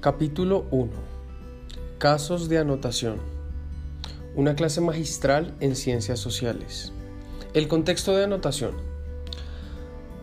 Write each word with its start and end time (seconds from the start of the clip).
Capítulo 0.00 0.64
1. 0.70 0.92
Casos 1.98 2.48
de 2.48 2.56
anotación. 2.56 3.18
Una 4.34 4.54
clase 4.54 4.80
magistral 4.80 5.54
en 5.60 5.76
ciencias 5.76 6.18
sociales. 6.18 6.90
El 7.52 7.68
contexto 7.68 8.16
de 8.16 8.24
anotación. 8.24 8.72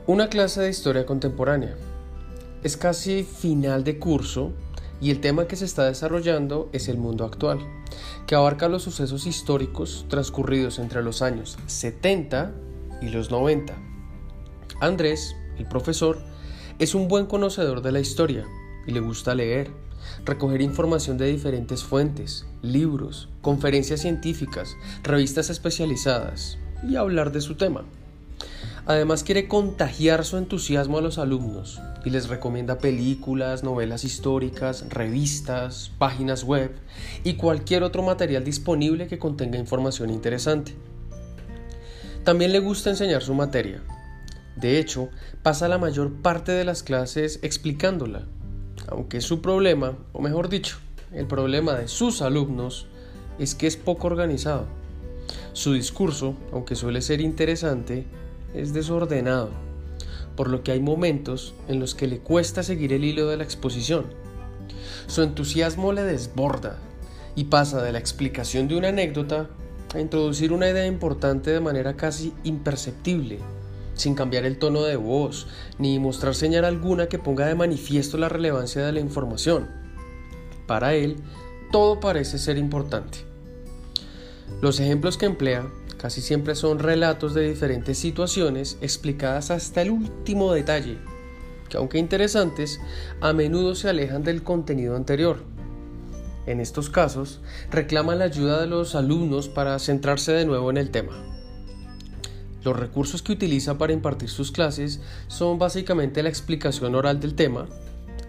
Una 0.07 0.29
clase 0.29 0.61
de 0.61 0.71
historia 0.71 1.05
contemporánea. 1.05 1.75
Es 2.63 2.75
casi 2.75 3.23
final 3.23 3.83
de 3.83 3.99
curso 3.99 4.51
y 4.99 5.11
el 5.11 5.21
tema 5.21 5.45
que 5.45 5.55
se 5.55 5.65
está 5.65 5.85
desarrollando 5.85 6.69
es 6.73 6.87
el 6.87 6.97
mundo 6.97 7.23
actual, 7.23 7.59
que 8.25 8.33
abarca 8.33 8.69
los 8.69 8.81
sucesos 8.81 9.27
históricos 9.27 10.07
transcurridos 10.09 10.79
entre 10.79 11.03
los 11.03 11.21
años 11.21 11.55
70 11.67 12.51
y 13.03 13.09
los 13.09 13.29
90. 13.29 13.77
Andrés, 14.81 15.35
el 15.59 15.67
profesor, 15.67 16.17
es 16.79 16.95
un 16.95 17.07
buen 17.07 17.27
conocedor 17.27 17.83
de 17.83 17.91
la 17.91 17.99
historia 17.99 18.47
y 18.87 18.91
le 18.91 19.01
gusta 19.01 19.35
leer, 19.35 19.69
recoger 20.25 20.61
información 20.61 21.17
de 21.17 21.27
diferentes 21.27 21.83
fuentes, 21.83 22.45
libros, 22.61 23.29
conferencias 23.41 24.01
científicas, 24.01 24.75
revistas 25.03 25.49
especializadas 25.49 26.57
y 26.87 26.95
hablar 26.95 27.31
de 27.31 27.41
su 27.41 27.55
tema. 27.55 27.83
Además 28.85 29.23
quiere 29.23 29.49
contagiar 29.49 30.23
su 30.23 30.37
entusiasmo 30.37 30.97
a 30.97 31.01
los 31.01 31.17
alumnos 31.17 31.81
y 32.05 32.09
les 32.09 32.29
recomienda 32.29 32.77
películas, 32.77 33.61
novelas 33.61 34.05
históricas, 34.05 34.85
revistas, 34.89 35.91
páginas 35.97 36.45
web 36.45 36.71
y 37.25 37.33
cualquier 37.33 37.83
otro 37.83 38.01
material 38.01 38.45
disponible 38.45 39.07
que 39.07 39.19
contenga 39.19 39.59
información 39.59 40.09
interesante. 40.09 40.73
También 42.23 42.53
le 42.53 42.59
gusta 42.59 42.89
enseñar 42.89 43.23
su 43.23 43.33
materia. 43.33 43.81
De 44.55 44.79
hecho, 44.79 45.09
pasa 45.43 45.67
la 45.67 45.77
mayor 45.77 46.21
parte 46.21 46.53
de 46.53 46.63
las 46.63 46.81
clases 46.81 47.39
explicándola 47.41 48.25
aunque 48.87 49.21
su 49.21 49.41
problema, 49.41 49.97
o 50.13 50.21
mejor 50.21 50.49
dicho, 50.49 50.77
el 51.11 51.27
problema 51.27 51.73
de 51.73 51.87
sus 51.87 52.21
alumnos, 52.21 52.87
es 53.39 53.55
que 53.55 53.67
es 53.67 53.77
poco 53.77 54.07
organizado. 54.07 54.65
Su 55.53 55.73
discurso, 55.73 56.35
aunque 56.51 56.75
suele 56.75 57.01
ser 57.01 57.21
interesante, 57.21 58.05
es 58.53 58.73
desordenado, 58.73 59.49
por 60.35 60.49
lo 60.49 60.63
que 60.63 60.71
hay 60.71 60.79
momentos 60.79 61.53
en 61.67 61.79
los 61.79 61.95
que 61.95 62.07
le 62.07 62.19
cuesta 62.19 62.63
seguir 62.63 62.93
el 62.93 63.03
hilo 63.03 63.27
de 63.27 63.37
la 63.37 63.43
exposición. 63.43 64.05
Su 65.07 65.21
entusiasmo 65.21 65.93
le 65.93 66.03
desborda 66.03 66.77
y 67.35 67.45
pasa 67.45 67.81
de 67.81 67.91
la 67.91 67.99
explicación 67.99 68.67
de 68.67 68.77
una 68.77 68.89
anécdota 68.89 69.49
a 69.93 69.99
introducir 69.99 70.51
una 70.51 70.69
idea 70.69 70.85
importante 70.85 71.51
de 71.51 71.59
manera 71.59 71.95
casi 71.95 72.33
imperceptible 72.43 73.39
sin 73.97 74.15
cambiar 74.15 74.45
el 74.45 74.57
tono 74.57 74.83
de 74.83 74.95
voz, 74.95 75.47
ni 75.77 75.99
mostrar 75.99 76.33
señal 76.33 76.65
alguna 76.65 77.07
que 77.07 77.19
ponga 77.19 77.45
de 77.45 77.55
manifiesto 77.55 78.17
la 78.17 78.29
relevancia 78.29 78.85
de 78.85 78.93
la 78.93 78.99
información. 78.99 79.67
Para 80.65 80.93
él, 80.93 81.17
todo 81.71 81.99
parece 81.99 82.37
ser 82.37 82.57
importante. 82.57 83.19
Los 84.61 84.79
ejemplos 84.79 85.17
que 85.17 85.25
emplea 85.25 85.69
casi 85.97 86.21
siempre 86.21 86.55
son 86.55 86.79
relatos 86.79 87.33
de 87.33 87.49
diferentes 87.49 87.97
situaciones 87.97 88.77
explicadas 88.81 89.51
hasta 89.51 89.81
el 89.81 89.91
último 89.91 90.53
detalle, 90.53 90.97
que 91.69 91.77
aunque 91.77 91.97
interesantes, 91.97 92.79
a 93.19 93.33
menudo 93.33 93.75
se 93.75 93.89
alejan 93.89 94.23
del 94.23 94.43
contenido 94.43 94.95
anterior. 94.95 95.43
En 96.45 96.61
estos 96.61 96.89
casos, 96.89 97.41
reclama 97.71 98.15
la 98.15 98.25
ayuda 98.25 98.61
de 98.61 98.67
los 98.67 98.95
alumnos 98.95 99.49
para 99.49 99.77
centrarse 99.79 100.31
de 100.31 100.45
nuevo 100.45 100.69
en 100.69 100.77
el 100.77 100.91
tema. 100.91 101.36
Los 102.67 102.77
recursos 102.77 103.21
que 103.21 103.31
utiliza 103.31 103.77
para 103.77 103.93
impartir 103.93 104.27
sus 104.27 104.51
clases 104.51 104.99
son 105.29 105.57
básicamente 105.57 106.21
la 106.21 106.27
explicación 106.27 106.95
oral 106.95 107.21
del 107.21 107.33
tema, 107.33 107.65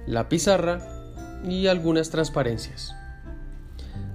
la 0.07 0.29
pizarra 0.29 0.79
y 1.45 1.67
algunas 1.67 2.11
transparencias. 2.11 2.95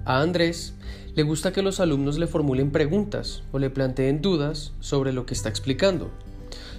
A 0.06 0.22
Andrés 0.22 0.72
le 1.14 1.24
gusta 1.24 1.52
que 1.52 1.60
los 1.60 1.78
alumnos 1.78 2.16
le 2.16 2.26
formulen 2.26 2.70
preguntas 2.70 3.42
o 3.52 3.58
le 3.58 3.68
planteen 3.68 4.22
dudas 4.22 4.72
sobre 4.80 5.12
lo 5.12 5.26
que 5.26 5.34
está 5.34 5.50
explicando. 5.50 6.10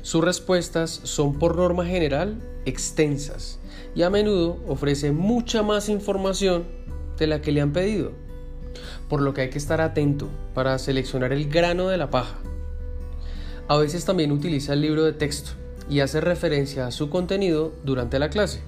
Sus 0.01 0.23
respuestas 0.23 1.01
son 1.03 1.38
por 1.38 1.55
norma 1.55 1.85
general 1.85 2.41
extensas 2.66 3.59
y 3.94 4.01
a 4.01 4.09
menudo 4.09 4.57
ofrece 4.67 5.11
mucha 5.11 5.61
más 5.61 5.88
información 5.88 6.63
de 7.19 7.28
la 7.28 7.44
que 7.44 7.51
le 7.51 7.61
han 7.61 7.73
pedido, 7.73 8.11
por 9.07 9.22
lo 9.22 9.35
que 9.35 9.41
hay 9.41 9.50
que 9.51 9.59
estar 9.59 9.81
atento 9.81 10.29
para 10.55 10.79
seleccionar 10.79 11.31
el 11.31 11.47
grano 11.47 11.89
de 11.89 11.97
la 11.97 12.09
paja 12.09 12.39
a 13.68 13.78
veces 13.78 14.06
también 14.06 14.31
utiliza 14.31 14.74
el 14.74 14.81
libro 14.81 15.03
de 15.03 15.14
texto 15.14 15.52
y 15.90 16.00
hace 16.00 16.22
referencia 16.22 16.88
a 16.88 16.92
su 16.92 17.09
contenido 17.09 17.74
durante 17.84 18.20
la 18.20 18.30
clase, 18.30 18.62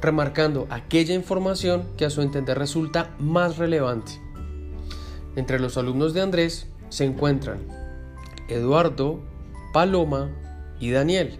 remarcando 0.00 0.66
aquella 0.70 1.14
información 1.14 1.84
que 1.96 2.04
a 2.04 2.10
su 2.10 2.22
entender 2.22 2.58
resulta 2.58 3.14
más 3.18 3.58
relevante. 3.58 4.12
Entre 5.36 5.58
los 5.58 5.76
alumnos 5.76 6.14
de 6.14 6.22
Andrés 6.22 6.66
se 6.88 7.04
encuentran 7.04 7.60
Eduardo, 8.48 9.20
Paloma 9.72 10.30
y 10.80 10.90
Daniel, 10.90 11.38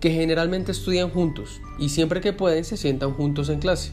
que 0.00 0.10
generalmente 0.10 0.72
estudian 0.72 1.10
juntos 1.10 1.60
y 1.78 1.90
siempre 1.90 2.20
que 2.20 2.32
pueden 2.32 2.64
se 2.64 2.76
sientan 2.76 3.12
juntos 3.12 3.48
en 3.50 3.60
clase. 3.60 3.92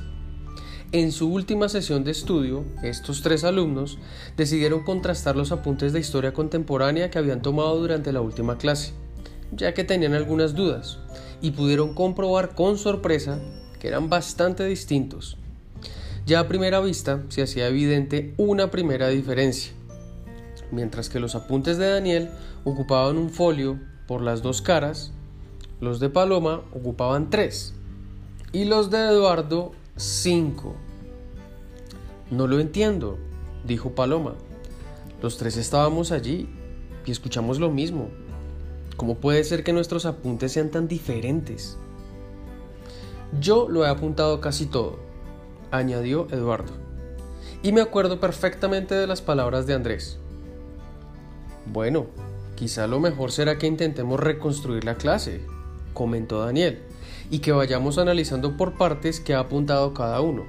En 0.93 1.11
su 1.11 1.29
última 1.29 1.67
sesión 1.67 2.05
de 2.05 2.11
estudio, 2.11 2.63
estos 2.81 3.21
tres 3.21 3.43
alumnos 3.43 3.97
decidieron 4.37 4.85
contrastar 4.85 5.35
los 5.35 5.51
apuntes 5.51 5.91
de 5.91 5.99
historia 5.99 6.33
contemporánea 6.33 7.11
que 7.11 7.17
habían 7.19 7.41
tomado 7.41 7.77
durante 7.77 8.13
la 8.13 8.21
última 8.21 8.57
clase, 8.57 8.93
ya 9.51 9.73
que 9.73 9.83
tenían 9.83 10.13
algunas 10.13 10.55
dudas, 10.55 10.99
y 11.41 11.51
pudieron 11.51 11.93
comprobar 11.93 12.55
con 12.55 12.77
sorpresa 12.77 13.37
que 13.81 13.89
eran 13.89 14.09
bastante 14.09 14.63
distintos. 14.63 15.35
Ya 16.25 16.39
a 16.39 16.47
primera 16.47 16.79
vista 16.79 17.21
se 17.27 17.41
hacía 17.41 17.67
evidente 17.67 18.33
una 18.37 18.71
primera 18.71 19.09
diferencia. 19.09 19.73
Mientras 20.71 21.09
que 21.09 21.19
los 21.19 21.35
apuntes 21.35 21.77
de 21.77 21.89
Daniel 21.89 22.29
ocupaban 22.63 23.17
un 23.17 23.29
folio 23.29 23.77
por 24.07 24.21
las 24.21 24.41
dos 24.41 24.61
caras, 24.61 25.11
los 25.81 25.99
de 25.99 26.09
Paloma 26.09 26.61
ocupaban 26.71 27.29
tres 27.29 27.73
y 28.53 28.63
los 28.63 28.89
de 28.89 28.99
Eduardo 28.99 29.73
5. 29.97 30.75
No 32.29 32.45
lo 32.45 32.59
entiendo, 32.59 33.17
dijo 33.65 33.95
Paloma. 33.95 34.35
Los 35.23 35.37
tres 35.37 35.57
estábamos 35.57 36.11
allí 36.11 36.47
y 37.05 37.11
escuchamos 37.11 37.59
lo 37.59 37.71
mismo. 37.71 38.09
¿Cómo 38.95 39.15
puede 39.15 39.43
ser 39.43 39.63
que 39.63 39.73
nuestros 39.73 40.05
apuntes 40.05 40.51
sean 40.51 40.69
tan 40.69 40.87
diferentes? 40.87 41.77
Yo 43.41 43.67
lo 43.69 43.85
he 43.85 43.89
apuntado 43.89 44.39
casi 44.39 44.67
todo, 44.67 44.99
añadió 45.71 46.27
Eduardo. 46.29 46.73
Y 47.63 47.71
me 47.71 47.81
acuerdo 47.81 48.19
perfectamente 48.19 48.93
de 48.93 49.07
las 49.07 49.23
palabras 49.23 49.65
de 49.65 49.73
Andrés. 49.73 50.19
Bueno, 51.65 52.05
quizá 52.55 52.85
lo 52.85 52.99
mejor 52.99 53.31
será 53.31 53.57
que 53.57 53.65
intentemos 53.65 54.19
reconstruir 54.19 54.83
la 54.83 54.95
clase, 54.95 55.41
comentó 55.93 56.45
Daniel 56.45 56.86
y 57.29 57.39
que 57.39 57.51
vayamos 57.51 57.97
analizando 57.97 58.57
por 58.57 58.77
partes 58.77 59.19
que 59.19 59.33
ha 59.33 59.39
apuntado 59.39 59.93
cada 59.93 60.21
uno. 60.21 60.45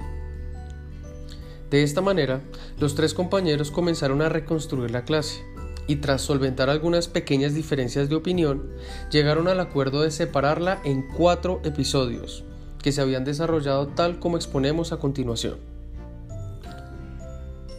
De 1.69 1.83
esta 1.83 2.01
manera, 2.01 2.41
los 2.79 2.95
tres 2.95 3.13
compañeros 3.13 3.69
comenzaron 3.69 4.21
a 4.21 4.29
reconstruir 4.29 4.91
la 4.91 5.03
clase 5.03 5.43
y 5.89 5.97
tras 5.97 6.21
solventar 6.21 6.69
algunas 6.69 7.07
pequeñas 7.07 7.55
diferencias 7.55 8.09
de 8.09 8.15
opinión, 8.15 8.69
llegaron 9.11 9.47
al 9.47 9.59
acuerdo 9.59 10.01
de 10.01 10.11
separarla 10.11 10.79
en 10.83 11.01
cuatro 11.01 11.61
episodios, 11.63 12.43
que 12.83 12.91
se 12.91 13.01
habían 13.01 13.25
desarrollado 13.25 13.87
tal 13.87 14.19
como 14.19 14.37
exponemos 14.37 14.91
a 14.91 14.97
continuación. 14.97 15.57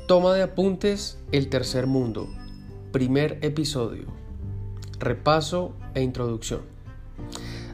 Toma 0.09 0.35
de 0.35 0.43
apuntes 0.43 1.19
El 1.31 1.49
tercer 1.49 1.87
mundo. 1.87 2.29
Primer 2.91 3.39
episodio. 3.43 4.07
Repaso 4.99 5.73
e 5.95 6.03
introducción. 6.03 6.63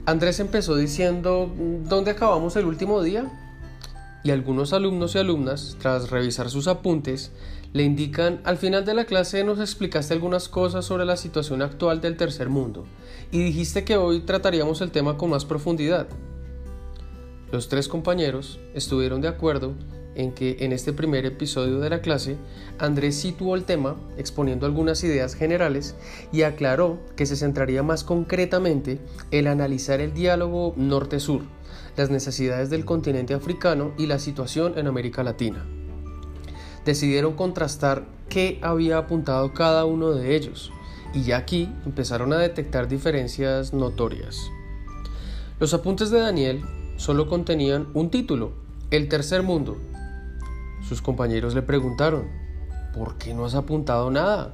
Andrés 0.06 0.38
empezó 0.38 0.76
diciendo, 0.76 1.52
¿dónde 1.88 2.12
acabamos 2.12 2.54
el 2.54 2.64
último 2.64 3.02
día? 3.02 3.28
Y 4.22 4.30
algunos 4.30 4.72
alumnos 4.72 5.16
y 5.16 5.18
alumnas, 5.18 5.76
tras 5.80 6.10
revisar 6.10 6.48
sus 6.48 6.68
apuntes, 6.68 7.32
le 7.72 7.82
indican, 7.82 8.40
al 8.44 8.56
final 8.56 8.84
de 8.84 8.94
la 8.94 9.04
clase 9.04 9.42
nos 9.42 9.58
explicaste 9.58 10.14
algunas 10.14 10.48
cosas 10.48 10.84
sobre 10.84 11.04
la 11.04 11.16
situación 11.16 11.60
actual 11.60 12.00
del 12.00 12.16
tercer 12.16 12.48
mundo 12.48 12.86
y 13.32 13.42
dijiste 13.42 13.84
que 13.84 13.96
hoy 13.96 14.20
trataríamos 14.20 14.80
el 14.80 14.92
tema 14.92 15.16
con 15.16 15.30
más 15.30 15.44
profundidad. 15.44 16.06
Los 17.50 17.68
tres 17.68 17.88
compañeros 17.88 18.60
estuvieron 18.74 19.20
de 19.20 19.28
acuerdo 19.28 19.74
en 20.16 20.32
que 20.32 20.56
en 20.60 20.72
este 20.72 20.92
primer 20.92 21.26
episodio 21.26 21.78
de 21.78 21.90
la 21.90 22.00
clase 22.00 22.36
Andrés 22.78 23.16
situó 23.16 23.54
el 23.54 23.64
tema 23.64 23.96
exponiendo 24.16 24.66
algunas 24.66 25.04
ideas 25.04 25.34
generales 25.34 25.94
y 26.32 26.42
aclaró 26.42 26.98
que 27.16 27.26
se 27.26 27.36
centraría 27.36 27.82
más 27.82 28.04
concretamente 28.04 28.98
en 29.30 29.46
analizar 29.46 30.00
el 30.00 30.12
diálogo 30.12 30.74
norte-sur, 30.76 31.42
las 31.96 32.10
necesidades 32.10 32.70
del 32.70 32.84
continente 32.84 33.34
africano 33.34 33.92
y 33.98 34.06
la 34.06 34.18
situación 34.18 34.78
en 34.78 34.86
América 34.86 35.22
Latina. 35.22 35.64
Decidieron 36.84 37.34
contrastar 37.34 38.06
qué 38.28 38.58
había 38.62 38.98
apuntado 38.98 39.52
cada 39.52 39.84
uno 39.84 40.12
de 40.12 40.36
ellos 40.36 40.72
y 41.14 41.22
ya 41.22 41.38
aquí 41.38 41.68
empezaron 41.84 42.32
a 42.32 42.38
detectar 42.38 42.88
diferencias 42.88 43.72
notorias. 43.72 44.50
Los 45.58 45.72
apuntes 45.72 46.10
de 46.10 46.20
Daniel 46.20 46.62
solo 46.96 47.28
contenían 47.28 47.88
un 47.94 48.10
título 48.10 48.52
El 48.90 49.08
tercer 49.08 49.42
mundo. 49.42 49.78
Sus 50.88 51.02
compañeros 51.02 51.54
le 51.54 51.62
preguntaron, 51.62 52.28
¿por 52.94 53.18
qué 53.18 53.34
no 53.34 53.44
has 53.44 53.56
apuntado 53.56 54.10
nada? 54.10 54.52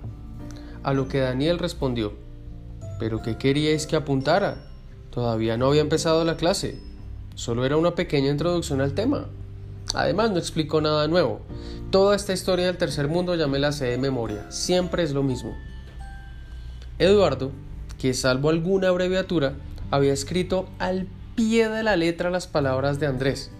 A 0.82 0.94
lo 0.94 1.06
que 1.06 1.20
Daniel 1.20 1.58
respondió, 1.58 2.14
¿pero 2.98 3.20
qué 3.20 3.36
queríais 3.36 3.86
que 3.86 3.96
apuntara? 3.96 4.56
Todavía 5.10 5.58
no 5.58 5.66
había 5.66 5.82
empezado 5.82 6.24
la 6.24 6.38
clase, 6.38 6.80
solo 7.34 7.66
era 7.66 7.76
una 7.76 7.94
pequeña 7.94 8.30
introducción 8.30 8.80
al 8.80 8.94
tema. 8.94 9.26
Además 9.94 10.30
no 10.30 10.38
explicó 10.38 10.80
nada 10.80 11.06
nuevo. 11.06 11.40
Toda 11.90 12.16
esta 12.16 12.32
historia 12.32 12.66
del 12.66 12.78
tercer 12.78 13.08
mundo 13.08 13.34
ya 13.34 13.46
me 13.46 13.58
la 13.58 13.72
sé 13.72 13.84
de 13.86 13.98
memoria, 13.98 14.50
siempre 14.50 15.02
es 15.02 15.12
lo 15.12 15.22
mismo. 15.22 15.54
Eduardo, 16.98 17.52
que 17.98 18.14
salvo 18.14 18.48
alguna 18.48 18.88
abreviatura, 18.88 19.52
había 19.90 20.14
escrito 20.14 20.66
al 20.78 21.06
pie 21.36 21.68
de 21.68 21.82
la 21.82 21.96
letra 21.96 22.30
las 22.30 22.46
palabras 22.46 22.98
de 22.98 23.06
Andrés, 23.06 23.50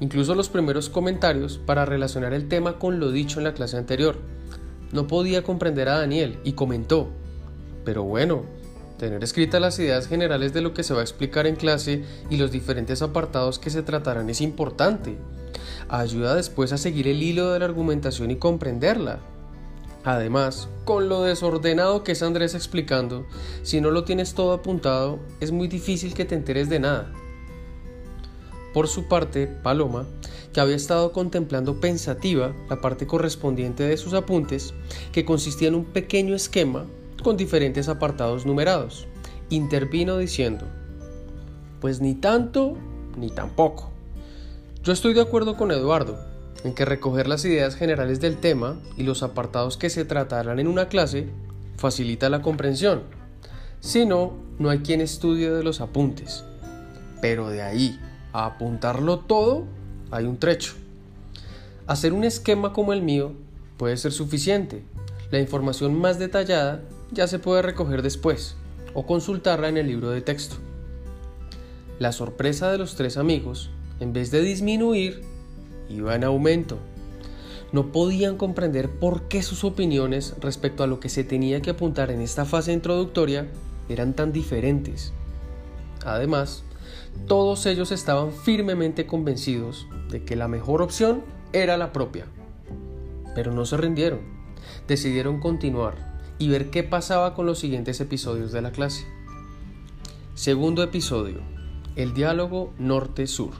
incluso 0.00 0.34
los 0.34 0.48
primeros 0.48 0.88
comentarios 0.88 1.58
para 1.58 1.84
relacionar 1.84 2.32
el 2.32 2.48
tema 2.48 2.78
con 2.78 3.00
lo 3.00 3.10
dicho 3.10 3.40
en 3.40 3.44
la 3.44 3.54
clase 3.54 3.76
anterior. 3.76 4.16
No 4.92 5.06
podía 5.06 5.42
comprender 5.42 5.88
a 5.88 5.98
Daniel 5.98 6.38
y 6.44 6.52
comentó, 6.52 7.08
pero 7.84 8.04
bueno, 8.04 8.44
tener 8.98 9.22
escritas 9.22 9.60
las 9.60 9.78
ideas 9.78 10.08
generales 10.08 10.52
de 10.52 10.60
lo 10.60 10.74
que 10.74 10.82
se 10.82 10.94
va 10.94 11.00
a 11.00 11.04
explicar 11.04 11.46
en 11.46 11.56
clase 11.56 12.04
y 12.30 12.36
los 12.36 12.50
diferentes 12.50 13.02
apartados 13.02 13.58
que 13.58 13.70
se 13.70 13.82
tratarán 13.82 14.28
es 14.30 14.40
importante. 14.40 15.16
Ayuda 15.88 16.34
después 16.34 16.72
a 16.72 16.78
seguir 16.78 17.08
el 17.08 17.22
hilo 17.22 17.52
de 17.52 17.60
la 17.60 17.64
argumentación 17.64 18.30
y 18.30 18.36
comprenderla. 18.36 19.20
Además, 20.04 20.68
con 20.84 21.08
lo 21.08 21.22
desordenado 21.22 22.02
que 22.02 22.12
es 22.12 22.22
Andrés 22.22 22.54
explicando, 22.54 23.26
si 23.62 23.80
no 23.80 23.90
lo 23.90 24.04
tienes 24.04 24.34
todo 24.34 24.52
apuntado, 24.52 25.18
es 25.40 25.52
muy 25.52 25.68
difícil 25.68 26.14
que 26.14 26.24
te 26.24 26.34
enteres 26.34 26.68
de 26.68 26.80
nada. 26.80 27.12
Por 28.78 28.86
su 28.86 29.08
parte, 29.08 29.48
Paloma, 29.48 30.06
que 30.52 30.60
había 30.60 30.76
estado 30.76 31.10
contemplando 31.10 31.80
pensativa 31.80 32.54
la 32.70 32.80
parte 32.80 33.08
correspondiente 33.08 33.82
de 33.82 33.96
sus 33.96 34.14
apuntes, 34.14 34.72
que 35.10 35.24
consistía 35.24 35.66
en 35.66 35.74
un 35.74 35.84
pequeño 35.84 36.36
esquema 36.36 36.86
con 37.24 37.36
diferentes 37.36 37.88
apartados 37.88 38.46
numerados, 38.46 39.08
intervino 39.50 40.16
diciendo, 40.16 40.64
pues 41.80 42.00
ni 42.00 42.14
tanto 42.14 42.76
ni 43.16 43.30
tampoco. 43.30 43.90
Yo 44.84 44.92
estoy 44.92 45.12
de 45.12 45.22
acuerdo 45.22 45.56
con 45.56 45.72
Eduardo 45.72 46.16
en 46.62 46.72
que 46.72 46.84
recoger 46.84 47.26
las 47.26 47.44
ideas 47.44 47.74
generales 47.74 48.20
del 48.20 48.36
tema 48.36 48.80
y 48.96 49.02
los 49.02 49.24
apartados 49.24 49.76
que 49.76 49.90
se 49.90 50.04
tratarán 50.04 50.60
en 50.60 50.68
una 50.68 50.86
clase 50.86 51.26
facilita 51.78 52.30
la 52.30 52.42
comprensión. 52.42 53.02
Si 53.80 54.06
no, 54.06 54.34
no 54.60 54.70
hay 54.70 54.78
quien 54.78 55.00
estudie 55.00 55.50
de 55.50 55.64
los 55.64 55.80
apuntes. 55.80 56.44
Pero 57.20 57.48
de 57.48 57.62
ahí 57.62 57.98
a 58.32 58.46
apuntarlo 58.46 59.20
todo, 59.20 59.64
hay 60.10 60.24
un 60.24 60.38
trecho. 60.38 60.74
Hacer 61.86 62.12
un 62.12 62.24
esquema 62.24 62.72
como 62.72 62.92
el 62.92 63.02
mío 63.02 63.32
puede 63.76 63.96
ser 63.96 64.12
suficiente. 64.12 64.82
La 65.30 65.38
información 65.38 65.98
más 65.98 66.18
detallada 66.18 66.82
ya 67.10 67.26
se 67.26 67.38
puede 67.38 67.62
recoger 67.62 68.02
después 68.02 68.56
o 68.94 69.06
consultarla 69.06 69.68
en 69.68 69.76
el 69.76 69.86
libro 69.86 70.10
de 70.10 70.20
texto. 70.20 70.56
La 71.98 72.12
sorpresa 72.12 72.70
de 72.70 72.78
los 72.78 72.94
tres 72.94 73.16
amigos, 73.16 73.70
en 74.00 74.12
vez 74.12 74.30
de 74.30 74.42
disminuir, 74.42 75.22
iba 75.88 76.14
en 76.14 76.24
aumento. 76.24 76.78
No 77.72 77.92
podían 77.92 78.36
comprender 78.36 78.88
por 78.88 79.28
qué 79.28 79.42
sus 79.42 79.64
opiniones 79.64 80.34
respecto 80.40 80.82
a 80.82 80.86
lo 80.86 81.00
que 81.00 81.08
se 81.08 81.24
tenía 81.24 81.60
que 81.60 81.70
apuntar 81.70 82.10
en 82.10 82.20
esta 82.20 82.44
fase 82.44 82.72
introductoria 82.72 83.48
eran 83.88 84.14
tan 84.14 84.32
diferentes. 84.32 85.12
Además, 86.04 86.62
todos 87.26 87.66
ellos 87.66 87.92
estaban 87.92 88.32
firmemente 88.32 89.06
convencidos 89.06 89.86
de 90.10 90.24
que 90.24 90.36
la 90.36 90.48
mejor 90.48 90.82
opción 90.82 91.22
era 91.52 91.76
la 91.76 91.92
propia. 91.92 92.26
Pero 93.34 93.52
no 93.52 93.66
se 93.66 93.76
rindieron, 93.76 94.20
decidieron 94.86 95.40
continuar 95.40 96.22
y 96.38 96.48
ver 96.48 96.70
qué 96.70 96.82
pasaba 96.82 97.34
con 97.34 97.46
los 97.46 97.58
siguientes 97.58 98.00
episodios 98.00 98.52
de 98.52 98.62
la 98.62 98.72
clase. 98.72 99.06
Segundo 100.34 100.82
episodio, 100.82 101.40
el 101.96 102.14
diálogo 102.14 102.72
norte-sur. 102.78 103.50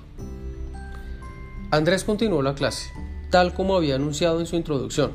Andrés 1.70 2.04
continuó 2.04 2.40
la 2.40 2.54
clase, 2.54 2.90
tal 3.30 3.52
como 3.52 3.76
había 3.76 3.96
anunciado 3.96 4.40
en 4.40 4.46
su 4.46 4.56
introducción, 4.56 5.12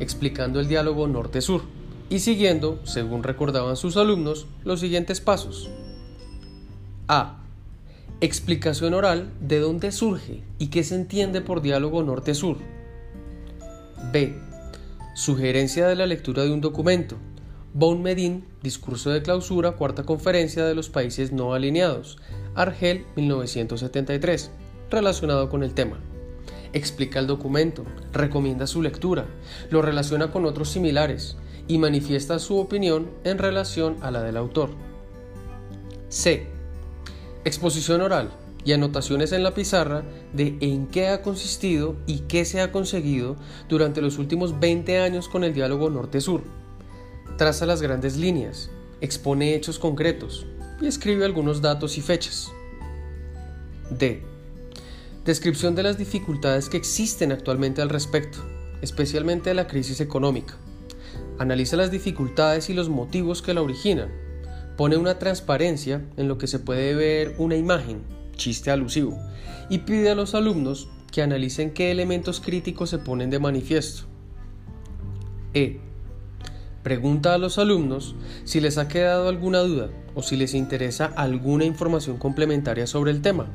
explicando 0.00 0.60
el 0.60 0.68
diálogo 0.68 1.06
norte-sur 1.06 1.62
y 2.10 2.18
siguiendo, 2.18 2.80
según 2.84 3.22
recordaban 3.22 3.76
sus 3.76 3.96
alumnos, 3.96 4.46
los 4.64 4.80
siguientes 4.80 5.20
pasos. 5.20 5.70
A. 7.08 7.43
Explicación 8.24 8.94
oral 8.94 9.30
de 9.38 9.58
dónde 9.58 9.92
surge 9.92 10.44
y 10.58 10.68
qué 10.68 10.82
se 10.82 10.94
entiende 10.94 11.42
por 11.42 11.60
diálogo 11.60 12.02
norte-sur. 12.02 12.56
B. 14.14 14.34
Sugerencia 15.14 15.86
de 15.86 15.94
la 15.94 16.06
lectura 16.06 16.42
de 16.42 16.50
un 16.50 16.62
documento. 16.62 17.18
Bon 17.74 18.00
Medin, 18.02 18.46
Discurso 18.62 19.10
de 19.10 19.20
Clausura, 19.20 19.72
Cuarta 19.72 20.04
Conferencia 20.04 20.64
de 20.64 20.74
los 20.74 20.88
Países 20.88 21.32
No 21.32 21.52
Alineados, 21.52 22.16
Argel, 22.54 23.04
1973 23.16 24.52
relacionado 24.90 25.50
con 25.50 25.62
el 25.62 25.74
tema. 25.74 25.98
Explica 26.72 27.18
el 27.18 27.26
documento, 27.26 27.84
recomienda 28.14 28.66
su 28.66 28.80
lectura, 28.80 29.26
lo 29.68 29.82
relaciona 29.82 30.32
con 30.32 30.46
otros 30.46 30.70
similares 30.70 31.36
y 31.68 31.76
manifiesta 31.76 32.38
su 32.38 32.56
opinión 32.56 33.10
en 33.24 33.36
relación 33.36 33.98
a 34.00 34.10
la 34.10 34.22
del 34.22 34.38
autor. 34.38 34.70
C. 36.08 36.53
Exposición 37.44 38.00
oral 38.00 38.30
y 38.64 38.72
anotaciones 38.72 39.32
en 39.32 39.42
la 39.42 39.52
pizarra 39.52 40.02
de 40.32 40.56
en 40.60 40.86
qué 40.86 41.08
ha 41.08 41.20
consistido 41.20 41.96
y 42.06 42.20
qué 42.20 42.46
se 42.46 42.62
ha 42.62 42.72
conseguido 42.72 43.36
durante 43.68 44.00
los 44.00 44.16
últimos 44.16 44.58
20 44.58 44.98
años 45.00 45.28
con 45.28 45.44
el 45.44 45.52
diálogo 45.52 45.90
norte-sur. 45.90 46.42
Traza 47.36 47.66
las 47.66 47.82
grandes 47.82 48.16
líneas, 48.16 48.70
expone 49.02 49.54
hechos 49.54 49.78
concretos 49.78 50.46
y 50.80 50.86
escribe 50.86 51.26
algunos 51.26 51.60
datos 51.60 51.98
y 51.98 52.00
fechas. 52.00 52.50
D 53.90 54.22
Descripción 55.26 55.74
de 55.74 55.82
las 55.82 55.98
dificultades 55.98 56.70
que 56.70 56.78
existen 56.78 57.32
actualmente 57.32 57.82
al 57.82 57.90
respecto, 57.90 58.38
especialmente 58.80 59.50
de 59.50 59.54
la 59.54 59.66
crisis 59.66 60.00
económica. 60.00 60.54
Analiza 61.38 61.76
las 61.76 61.90
dificultades 61.90 62.70
y 62.70 62.74
los 62.74 62.88
motivos 62.88 63.42
que 63.42 63.52
la 63.52 63.62
originan. 63.62 64.23
Pone 64.76 64.96
una 64.96 65.18
transparencia 65.18 66.04
en 66.16 66.26
lo 66.26 66.36
que 66.36 66.48
se 66.48 66.58
puede 66.58 66.94
ver 66.94 67.34
una 67.38 67.56
imagen, 67.56 68.02
chiste 68.36 68.70
alusivo, 68.70 69.18
y 69.68 69.78
pide 69.78 70.10
a 70.10 70.14
los 70.16 70.34
alumnos 70.34 70.88
que 71.12 71.22
analicen 71.22 71.72
qué 71.72 71.92
elementos 71.92 72.40
críticos 72.40 72.90
se 72.90 72.98
ponen 72.98 73.30
de 73.30 73.38
manifiesto. 73.38 74.02
E. 75.54 75.78
Pregunta 76.82 77.34
a 77.34 77.38
los 77.38 77.58
alumnos 77.58 78.16
si 78.42 78.60
les 78.60 78.76
ha 78.76 78.88
quedado 78.88 79.28
alguna 79.28 79.60
duda 79.60 79.90
o 80.16 80.22
si 80.22 80.36
les 80.36 80.54
interesa 80.54 81.06
alguna 81.06 81.64
información 81.64 82.18
complementaria 82.18 82.88
sobre 82.88 83.12
el 83.12 83.22
tema. 83.22 83.46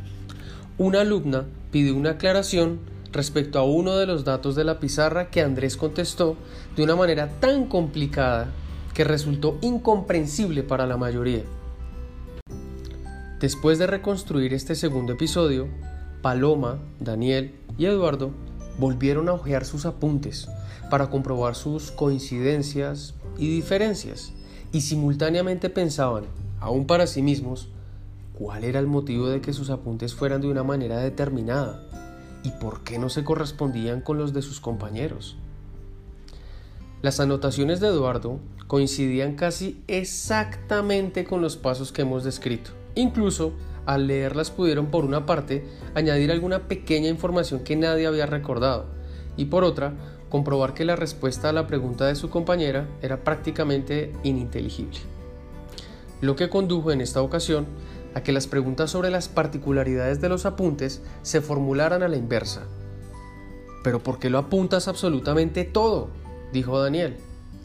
Una 0.77 1.01
alumna 1.01 1.45
pidió 1.69 1.95
una 1.95 2.11
aclaración 2.11 2.79
respecto 3.11 3.59
a 3.59 3.63
uno 3.63 3.97
de 3.97 4.05
los 4.05 4.23
datos 4.23 4.55
de 4.55 4.63
la 4.63 4.79
pizarra 4.79 5.29
que 5.29 5.41
Andrés 5.41 5.75
contestó 5.75 6.37
de 6.77 6.83
una 6.83 6.95
manera 6.95 7.27
tan 7.41 7.65
complicada 7.65 8.51
que 8.99 9.05
resultó 9.05 9.57
incomprensible 9.61 10.61
para 10.61 10.85
la 10.85 10.97
mayoría. 10.97 11.43
Después 13.39 13.79
de 13.79 13.87
reconstruir 13.87 14.53
este 14.53 14.75
segundo 14.75 15.13
episodio, 15.13 15.69
Paloma, 16.21 16.79
Daniel 16.99 17.55
y 17.77 17.85
Eduardo 17.85 18.31
volvieron 18.77 19.29
a 19.29 19.33
hojear 19.35 19.63
sus 19.63 19.85
apuntes 19.85 20.49
para 20.89 21.09
comprobar 21.09 21.55
sus 21.55 21.91
coincidencias 21.91 23.13
y 23.37 23.47
diferencias 23.47 24.33
y 24.73 24.81
simultáneamente 24.81 25.69
pensaban, 25.69 26.25
aún 26.59 26.85
para 26.85 27.07
sí 27.07 27.21
mismos, 27.21 27.69
cuál 28.33 28.65
era 28.65 28.81
el 28.81 28.87
motivo 28.87 29.29
de 29.29 29.39
que 29.39 29.53
sus 29.53 29.69
apuntes 29.69 30.13
fueran 30.13 30.41
de 30.41 30.49
una 30.49 30.63
manera 30.63 30.97
determinada 30.97 31.87
y 32.43 32.49
por 32.49 32.83
qué 32.83 32.99
no 32.99 33.07
se 33.07 33.23
correspondían 33.23 34.01
con 34.01 34.17
los 34.17 34.33
de 34.33 34.41
sus 34.41 34.59
compañeros. 34.59 35.37
Las 37.01 37.21
anotaciones 37.21 37.79
de 37.79 37.87
Eduardo 37.87 38.39
coincidían 38.67 39.35
casi 39.35 39.81
exactamente 39.87 41.23
con 41.23 41.41
los 41.41 41.55
pasos 41.55 41.93
que 41.93 42.01
hemos 42.01 42.25
descrito. 42.25 42.71
Incluso, 42.93 43.53
al 43.85 44.07
leerlas 44.07 44.51
pudieron 44.51 44.87
por 44.87 45.05
una 45.05 45.25
parte 45.25 45.63
añadir 45.95 46.29
alguna 46.29 46.67
pequeña 46.67 47.07
información 47.07 47.61
que 47.61 47.77
nadie 47.77 48.05
había 48.05 48.25
recordado 48.25 48.87
y 49.37 49.45
por 49.45 49.63
otra 49.63 49.93
comprobar 50.29 50.73
que 50.73 50.83
la 50.83 50.97
respuesta 50.97 51.47
a 51.47 51.53
la 51.53 51.67
pregunta 51.67 52.05
de 52.05 52.15
su 52.15 52.29
compañera 52.29 52.85
era 53.01 53.23
prácticamente 53.23 54.11
ininteligible. 54.23 54.99
Lo 56.19 56.35
que 56.35 56.49
condujo 56.49 56.91
en 56.91 56.99
esta 56.99 57.21
ocasión 57.21 57.65
a 58.13 58.23
que 58.23 58.33
las 58.33 58.47
preguntas 58.47 58.91
sobre 58.91 59.09
las 59.09 59.29
particularidades 59.29 60.19
de 60.19 60.27
los 60.27 60.45
apuntes 60.45 61.01
se 61.21 61.39
formularan 61.39 62.03
a 62.03 62.09
la 62.09 62.17
inversa. 62.17 62.63
¿Pero 63.85 64.03
por 64.03 64.19
qué 64.19 64.29
lo 64.29 64.37
apuntas 64.37 64.89
absolutamente 64.89 65.63
todo? 65.63 66.09
Dijo 66.53 66.81
Daniel. 66.81 67.17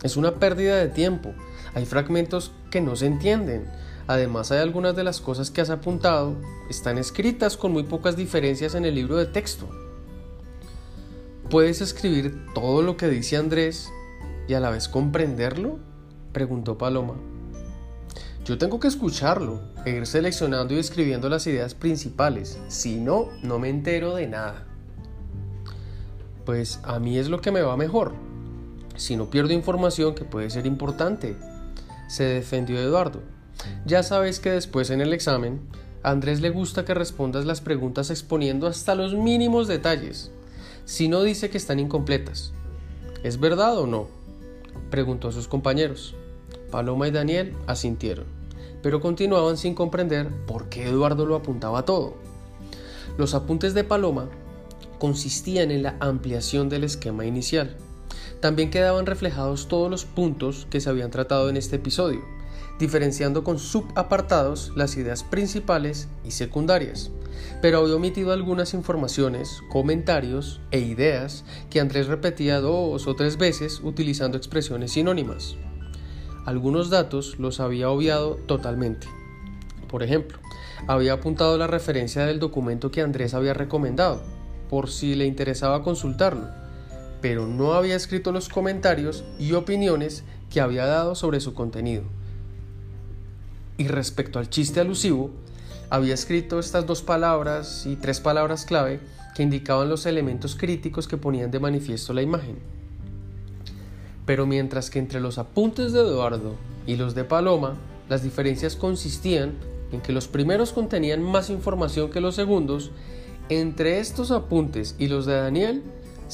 Es 0.03 0.17
una 0.17 0.35
pérdida 0.35 0.77
de 0.77 0.89
tiempo. 0.89 1.33
Hay 1.75 1.87
fragmentos 1.87 2.53
que 2.71 2.81
no 2.81 2.97
se 2.97 3.07
entienden. 3.07 3.67
Además, 4.07 4.53
hay 4.53 4.59
algunas 4.59 4.95
de 4.95 5.05
las 5.05 5.21
cosas 5.21 5.51
que 5.51 5.61
has 5.61 5.71
apuntado 5.71 6.37
están 6.69 6.99
escritas 6.99 7.57
con 7.57 7.73
muy 7.73 7.85
pocas 7.85 8.17
diferencias 8.17 8.75
en 8.75 8.85
el 8.85 8.95
libro 8.95 9.17
de 9.17 9.27
texto. 9.27 9.69
¿Puedes 11.51 11.81
escribir 11.81 12.47
todo 12.55 12.83
lo 12.83 12.97
que 12.97 13.09
dice 13.09 13.37
Andrés 13.37 13.91
y 14.49 14.55
a 14.55 14.61
la 14.61 14.71
vez 14.71 14.89
comprenderlo? 14.89 15.79
preguntó 16.33 16.77
Paloma. 16.77 17.15
Yo 18.45 18.59
tengo 18.59 18.79
que 18.79 18.89
escucharlo, 18.89 19.63
e 19.87 19.93
ir 19.93 20.07
seleccionando 20.07 20.75
y 20.75 20.79
escribiendo 20.79 21.31
las 21.31 21.47
ideas 21.47 21.75
principales. 21.75 22.59
Si 22.69 22.97
no, 22.97 23.29
no 23.43 23.59
me 23.59 23.71
entero 23.71 24.15
de 24.15 24.27
nada. 24.27 24.67
Pues 26.45 26.81
a 26.83 26.99
mí 26.99 27.19
es 27.19 27.29
lo 27.29 27.41
que 27.41 27.53
me 27.53 27.63
va 27.63 27.77
mejor. 27.79 28.13
Si 28.97 29.17
no 29.17 29.31
pierdo 29.31 29.53
información 29.53 30.15
que 30.15 30.25
puede 30.25 30.51
ser 30.51 30.67
importante, 30.67 31.37
se 32.09 32.25
defendió 32.25 32.79
Eduardo. 32.79 33.21
Ya 33.87 34.03
sabes 34.03 34.41
que 34.41 34.51
después 34.51 34.91
en 34.91 35.01
el 35.01 35.13
examen, 35.13 35.61
Andrés 36.03 36.41
le 36.41 36.51
gusta 36.51 36.85
que 36.85 36.95
respondas 36.95 37.47
las 37.47 37.61
preguntas 37.61 38.11
exponiendo 38.11 38.67
hasta 38.67 38.95
los 38.95 39.15
mínimos 39.15 39.69
detalles. 39.69 40.31
Si 40.85 41.09
no 41.09 41.23
dice 41.23 41.51
que 41.51 41.57
están 41.57 41.81
incompletas. 41.81 42.53
¿Es 43.23 43.41
verdad 43.41 43.79
o 43.79 43.87
no? 43.87 44.07
Preguntó 44.91 45.29
a 45.29 45.33
sus 45.33 45.49
compañeros. 45.49 46.15
Paloma 46.71 47.09
y 47.09 47.11
Daniel 47.11 47.57
asintieron, 47.67 48.27
pero 48.83 49.01
continuaban 49.01 49.57
sin 49.57 49.75
comprender 49.75 50.29
por 50.47 50.69
qué 50.69 50.89
Eduardo 50.89 51.25
lo 51.25 51.37
apuntaba 51.37 51.85
todo. 51.85 52.17
Los 53.17 53.35
apuntes 53.35 53.75
de 53.75 53.85
Paloma 53.85 54.29
consistían 54.99 55.71
en 55.71 55.83
la 55.83 55.97
ampliación 56.01 56.69
del 56.69 56.85
esquema 56.85 57.25
inicial. 57.25 57.77
También 58.45 58.69
quedaban 58.69 59.07
reflejados 59.07 59.69
todos 59.69 59.91
los 59.91 60.05
puntos 60.05 60.67
que 60.69 60.79
se 60.79 60.91
habían 60.91 61.11
tratado 61.11 61.49
en 61.49 61.57
este 61.57 61.77
episodio, 61.77 62.23
diferenciando 62.79 63.43
con 63.43 63.59
subapartados 63.59 64.71
las 64.77 64.99
ideas 64.99 65.25
principales 65.25 66.09
y 66.27 66.33
secundarias, 66.33 67.11
pero 67.63 67.79
había 67.79 67.97
omitido 67.97 68.35
algunas 68.35 68.75
informaciones, 68.75 69.63
comentarios 69.73 70.61
e 70.73 70.81
ideas 70.81 71.47
que 71.71 71.81
Andrés 71.81 72.07
repetía 72.07 72.61
dos 72.61 73.07
o 73.07 73.17
tres 73.17 73.39
veces 73.39 73.81
utilizando 73.83 74.37
expresiones 74.37 74.93
sinónimas. 74.93 75.57
Algunos 76.45 76.91
datos 76.91 77.39
los 77.39 77.61
había 77.61 77.89
obviado 77.89 78.35
totalmente. 78.47 79.07
Por 79.89 80.03
ejemplo, 80.03 80.37
había 80.87 81.15
apuntado 81.15 81.57
la 81.57 81.67
referencia 81.67 82.27
del 82.27 82.41
documento 82.41 82.91
que 82.91 83.01
Andrés 83.01 83.33
había 83.33 83.55
recomendado, 83.55 84.23
por 84.69 84.91
si 84.91 85.15
le 85.15 85.25
interesaba 85.25 85.83
consultarlo, 85.83 86.63
pero 87.25 87.47
no 87.47 87.73
había 87.73 87.97
escrito 87.97 88.33
los 88.33 88.51
comentarios 88.51 89.25
y 89.39 89.55
opiniones 89.55 90.25
que 90.51 90.61
había 90.61 90.85
dado 90.85 91.15
sobre 91.15 91.41
su 91.41 91.55
contenido. 91.55 92.03
Y 93.79 93.89
respecto 93.89 94.39
al 94.39 94.51
chiste 94.51 94.81
alusivo, 94.81 95.31
había 95.89 96.13
escrito 96.13 96.59
estas 96.59 96.85
dos 96.85 97.01
palabras 97.01 97.87
y 97.87 97.97
tres 97.97 98.21
palabras 98.21 98.67
clave 98.67 99.01
que 99.35 99.43
indicaban 99.43 99.89
los 99.89 100.05
elementos 100.05 100.55
críticos 100.55 101.09
que 101.09 101.17
ponían 101.17 101.51
de 101.51 101.61
manifiesto 101.61 102.13
la 102.13 102.21
imagen. 102.21 102.59
Pero 104.27 104.45
mientras 104.45 104.91
que 104.91 104.99
entre 104.99 105.21
los 105.21 105.39
apuntes 105.39 105.95
de 105.95 106.01
Eduardo 106.01 106.57
y 106.87 106.97
los 106.97 107.15
de 107.15 107.25
Paloma, 107.25 107.77
las 108.11 108.23
diferencias 108.23 108.77
consistían 108.77 109.55
en 109.93 110.03
que 110.03 110.13
los 110.13 110.29
primeros 110.29 110.75
contenían 110.75 111.23
más 111.23 111.49
información 111.49 112.11
que 112.11 112.21
los 112.21 112.35
segundos, 112.35 112.91
entre 113.49 113.99
estos 113.99 114.31
apuntes 114.31 114.95
y 114.99 115.09
los 115.09 115.25
de 115.25 115.37
Daniel 115.37 115.83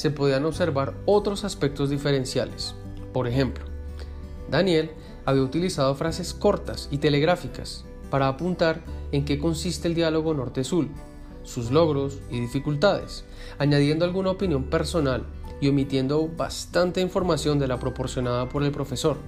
se 0.00 0.10
podían 0.10 0.46
observar 0.46 0.94
otros 1.04 1.44
aspectos 1.44 1.90
diferenciales. 1.90 2.74
Por 3.12 3.28
ejemplo, 3.28 3.66
Daniel 4.50 4.92
había 5.26 5.42
utilizado 5.42 5.94
frases 5.94 6.32
cortas 6.32 6.88
y 6.90 6.96
telegráficas 6.96 7.84
para 8.08 8.26
apuntar 8.26 8.80
en 9.12 9.26
qué 9.26 9.38
consiste 9.38 9.88
el 9.88 9.94
diálogo 9.94 10.32
norte-sur, 10.32 10.86
sus 11.42 11.70
logros 11.70 12.18
y 12.30 12.40
dificultades, 12.40 13.26
añadiendo 13.58 14.06
alguna 14.06 14.30
opinión 14.30 14.64
personal 14.64 15.26
y 15.60 15.68
omitiendo 15.68 16.30
bastante 16.34 17.02
información 17.02 17.58
de 17.58 17.68
la 17.68 17.78
proporcionada 17.78 18.48
por 18.48 18.62
el 18.62 18.72
profesor. 18.72 19.18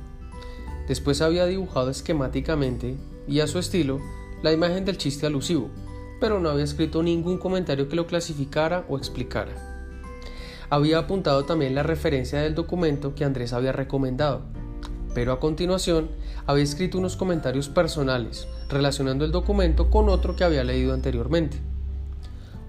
Después 0.88 1.20
había 1.20 1.44
dibujado 1.44 1.90
esquemáticamente 1.90 2.96
y 3.28 3.40
a 3.40 3.46
su 3.46 3.58
estilo 3.58 4.00
la 4.42 4.52
imagen 4.52 4.86
del 4.86 4.96
chiste 4.96 5.26
alusivo, 5.26 5.68
pero 6.18 6.40
no 6.40 6.48
había 6.48 6.64
escrito 6.64 7.02
ningún 7.02 7.36
comentario 7.36 7.90
que 7.90 7.96
lo 7.96 8.06
clasificara 8.06 8.86
o 8.88 8.96
explicara. 8.96 9.71
Había 10.72 11.00
apuntado 11.00 11.44
también 11.44 11.74
la 11.74 11.82
referencia 11.82 12.40
del 12.40 12.54
documento 12.54 13.14
que 13.14 13.26
Andrés 13.26 13.52
había 13.52 13.72
recomendado, 13.72 14.40
pero 15.12 15.32
a 15.32 15.38
continuación 15.38 16.08
había 16.46 16.64
escrito 16.64 16.96
unos 16.96 17.14
comentarios 17.14 17.68
personales 17.68 18.48
relacionando 18.70 19.26
el 19.26 19.32
documento 19.32 19.90
con 19.90 20.08
otro 20.08 20.34
que 20.34 20.44
había 20.44 20.64
leído 20.64 20.94
anteriormente. 20.94 21.58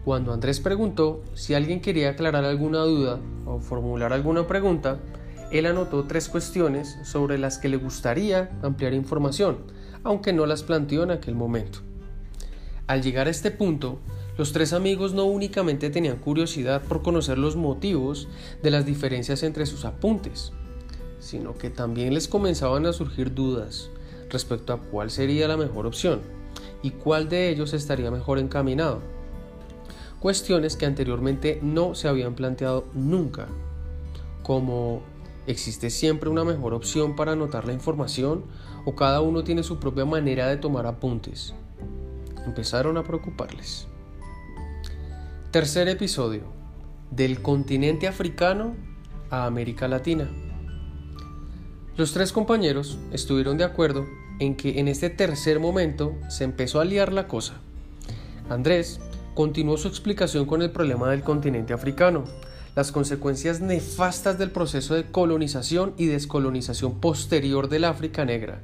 Cuando 0.03 0.33
Andrés 0.33 0.59
preguntó 0.59 1.23
si 1.33 1.53
alguien 1.53 1.79
quería 1.79 2.09
aclarar 2.09 2.43
alguna 2.43 2.79
duda 2.79 3.21
o 3.45 3.59
formular 3.59 4.11
alguna 4.11 4.47
pregunta, 4.47 4.99
él 5.49 5.65
anotó 5.65 6.03
tres 6.03 6.27
cuestiones 6.27 6.97
sobre 7.05 7.37
las 7.37 7.57
que 7.57 7.69
le 7.69 7.77
gustaría 7.77 8.51
ampliar 8.63 8.93
información, 8.93 9.59
aunque 10.03 10.33
no 10.33 10.45
las 10.45 10.63
planteó 10.63 11.03
en 11.03 11.11
aquel 11.11 11.35
momento. 11.35 11.79
Al 12.85 13.01
llegar 13.01 13.27
a 13.27 13.31
este 13.31 13.49
punto, 13.49 13.99
los 14.37 14.51
tres 14.51 14.73
amigos 14.73 15.13
no 15.13 15.25
únicamente 15.25 15.89
tenían 15.89 16.17
curiosidad 16.17 16.81
por 16.83 17.01
conocer 17.01 17.37
los 17.37 17.55
motivos 17.55 18.27
de 18.61 18.71
las 18.71 18.85
diferencias 18.85 19.43
entre 19.43 19.65
sus 19.65 19.85
apuntes, 19.85 20.51
sino 21.19 21.57
que 21.57 21.69
también 21.69 22.13
les 22.13 22.27
comenzaban 22.27 22.85
a 22.85 22.93
surgir 22.93 23.33
dudas 23.33 23.89
respecto 24.29 24.73
a 24.73 24.79
cuál 24.79 25.11
sería 25.11 25.47
la 25.47 25.57
mejor 25.57 25.85
opción 25.85 26.21
y 26.81 26.91
cuál 26.91 27.29
de 27.29 27.49
ellos 27.49 27.73
estaría 27.73 28.11
mejor 28.11 28.39
encaminado 28.39 29.01
cuestiones 30.23 30.77
que 30.77 30.85
anteriormente 30.85 31.59
no 31.61 31.95
se 31.95 32.07
habían 32.07 32.33
planteado 32.33 32.85
nunca, 32.93 33.49
como 34.41 35.01
¿existe 35.47 35.89
siempre 35.89 36.29
una 36.29 36.45
mejor 36.45 36.73
opción 36.73 37.17
para 37.17 37.33
anotar 37.33 37.65
la 37.65 37.73
información 37.73 38.45
o 38.85 38.95
cada 38.95 39.19
uno 39.19 39.43
tiene 39.43 39.63
su 39.63 39.81
propia 39.81 40.05
manera 40.05 40.47
de 40.47 40.55
tomar 40.55 40.85
apuntes? 40.85 41.53
Empezaron 42.45 42.95
a 42.95 43.03
preocuparles. 43.03 43.89
Tercer 45.53 45.87
episodio. 45.87 46.41
Del 47.11 47.43
continente 47.43 48.07
africano 48.07 48.75
a 49.29 49.45
América 49.45 49.87
Latina. 49.87 50.27
Los 51.95 52.11
tres 52.11 52.33
compañeros 52.33 52.97
estuvieron 53.11 53.59
de 53.59 53.63
acuerdo 53.63 54.03
en 54.39 54.55
que 54.55 54.79
en 54.79 54.87
este 54.87 55.11
tercer 55.11 55.59
momento 55.59 56.15
se 56.27 56.43
empezó 56.43 56.79
a 56.79 56.85
liar 56.85 57.13
la 57.13 57.27
cosa. 57.27 57.53
Andrés 58.49 58.99
continuó 59.35 59.77
su 59.77 59.87
explicación 59.87 60.47
con 60.47 60.63
el 60.63 60.71
problema 60.71 61.11
del 61.11 61.21
continente 61.21 61.71
africano, 61.71 62.23
las 62.75 62.91
consecuencias 62.91 63.61
nefastas 63.61 64.39
del 64.39 64.49
proceso 64.49 64.95
de 64.95 65.11
colonización 65.11 65.93
y 65.99 66.07
descolonización 66.07 66.99
posterior 66.99 67.69
del 67.69 67.83
África 67.83 68.25
negra, 68.25 68.63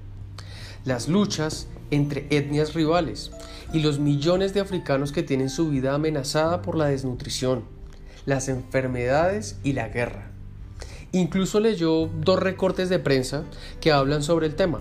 las 0.85 1.07
luchas 1.07 1.67
entre 1.91 2.27
etnias 2.29 2.73
rivales 2.73 3.31
y 3.73 3.79
los 3.79 3.99
millones 3.99 4.53
de 4.53 4.59
africanos 4.59 5.11
que 5.11 5.23
tienen 5.23 5.49
su 5.49 5.69
vida 5.69 5.93
amenazada 5.93 6.61
por 6.61 6.75
la 6.75 6.85
desnutrición, 6.87 7.63
las 8.25 8.49
enfermedades 8.49 9.57
y 9.63 9.73
la 9.73 9.89
guerra. 9.89 10.31
Incluso 11.11 11.59
leyó 11.59 12.07
dos 12.07 12.39
recortes 12.39 12.89
de 12.89 12.99
prensa 12.99 13.43
que 13.81 13.91
hablan 13.91 14.21
sobre 14.21 14.47
el 14.47 14.55
tema, 14.55 14.79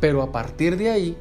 pero 0.00 0.22
a 0.22 0.32
partir 0.32 0.76
de 0.76 0.90
ahí 0.90 1.16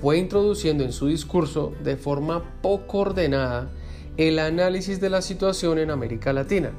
fue 0.00 0.18
introduciendo 0.18 0.84
en 0.84 0.92
su 0.92 1.06
discurso 1.06 1.72
de 1.82 1.96
forma 1.96 2.42
poco 2.62 2.98
ordenada 2.98 3.70
el 4.16 4.38
análisis 4.38 5.00
de 5.00 5.10
la 5.10 5.22
situación 5.22 5.78
en 5.78 5.90
América 5.90 6.32
Latina, 6.32 6.72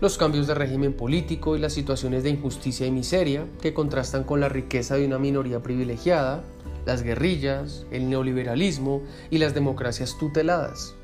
los 0.00 0.16
cambios 0.16 0.46
de 0.46 0.54
régimen 0.54 0.94
político 0.94 1.56
y 1.56 1.58
las 1.58 1.72
situaciones 1.72 2.22
de 2.22 2.30
injusticia 2.30 2.86
y 2.86 2.90
miseria 2.90 3.46
que 3.60 3.74
contrastan 3.74 4.24
con 4.24 4.40
la 4.40 4.48
riqueza 4.48 4.96
de 4.96 5.06
una 5.06 5.18
minoría 5.18 5.62
privilegiada, 5.62 6.42
las 6.86 7.02
guerrillas, 7.02 7.84
el 7.90 8.08
neoliberalismo 8.08 9.02
y 9.30 9.38
las 9.38 9.54
democracias 9.54 10.16
tuteladas. 10.18 10.94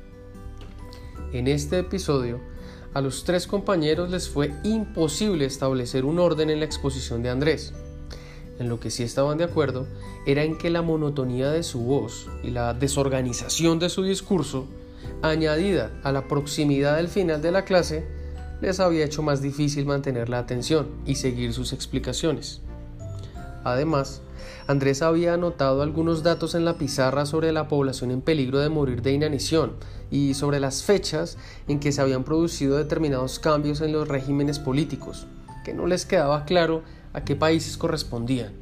En 1.31 1.47
este 1.47 1.79
episodio, 1.79 2.39
a 2.93 3.01
los 3.01 3.23
tres 3.23 3.45
compañeros 3.45 4.09
les 4.09 4.29
fue 4.29 4.53
imposible 4.63 5.45
establecer 5.45 6.05
un 6.05 6.19
orden 6.19 6.49
en 6.49 6.59
la 6.59 6.65
exposición 6.65 7.21
de 7.21 7.29
Andrés, 7.29 7.73
en 8.59 8.69
lo 8.69 8.79
que 8.79 8.89
sí 8.89 9.03
estaban 9.03 9.37
de 9.37 9.43
acuerdo 9.43 9.87
era 10.25 10.43
en 10.43 10.57
que 10.57 10.69
la 10.69 10.81
monotonía 10.81 11.51
de 11.51 11.63
su 11.63 11.81
voz 11.81 12.27
y 12.43 12.49
la 12.49 12.73
desorganización 12.73 13.79
de 13.79 13.89
su 13.89 14.03
discurso, 14.03 14.65
añadida 15.21 15.91
a 16.03 16.11
la 16.11 16.27
proximidad 16.27 16.97
del 16.97 17.07
final 17.07 17.41
de 17.41 17.51
la 17.51 17.65
clase, 17.65 18.05
les 18.61 18.79
había 18.79 19.05
hecho 19.05 19.21
más 19.21 19.41
difícil 19.41 19.85
mantener 19.85 20.29
la 20.29 20.39
atención 20.39 20.87
y 21.05 21.15
seguir 21.15 21.53
sus 21.53 21.73
explicaciones. 21.73 22.61
Además, 23.63 24.21
Andrés 24.67 25.01
había 25.01 25.33
anotado 25.33 25.81
algunos 25.81 26.23
datos 26.23 26.55
en 26.55 26.65
la 26.65 26.77
pizarra 26.77 27.25
sobre 27.25 27.51
la 27.51 27.67
población 27.67 28.11
en 28.11 28.21
peligro 28.21 28.59
de 28.59 28.69
morir 28.69 29.01
de 29.01 29.13
inanición 29.13 29.73
y 30.11 30.33
sobre 30.33 30.59
las 30.59 30.83
fechas 30.83 31.37
en 31.67 31.79
que 31.79 31.91
se 31.91 32.01
habían 32.01 32.23
producido 32.23 32.77
determinados 32.77 33.39
cambios 33.39 33.81
en 33.81 33.93
los 33.93 34.07
regímenes 34.07 34.59
políticos, 34.59 35.27
que 35.63 35.73
no 35.73 35.87
les 35.87 36.05
quedaba 36.05 36.45
claro 36.45 36.83
a 37.13 37.23
qué 37.23 37.35
países 37.35 37.77
correspondían. 37.77 38.53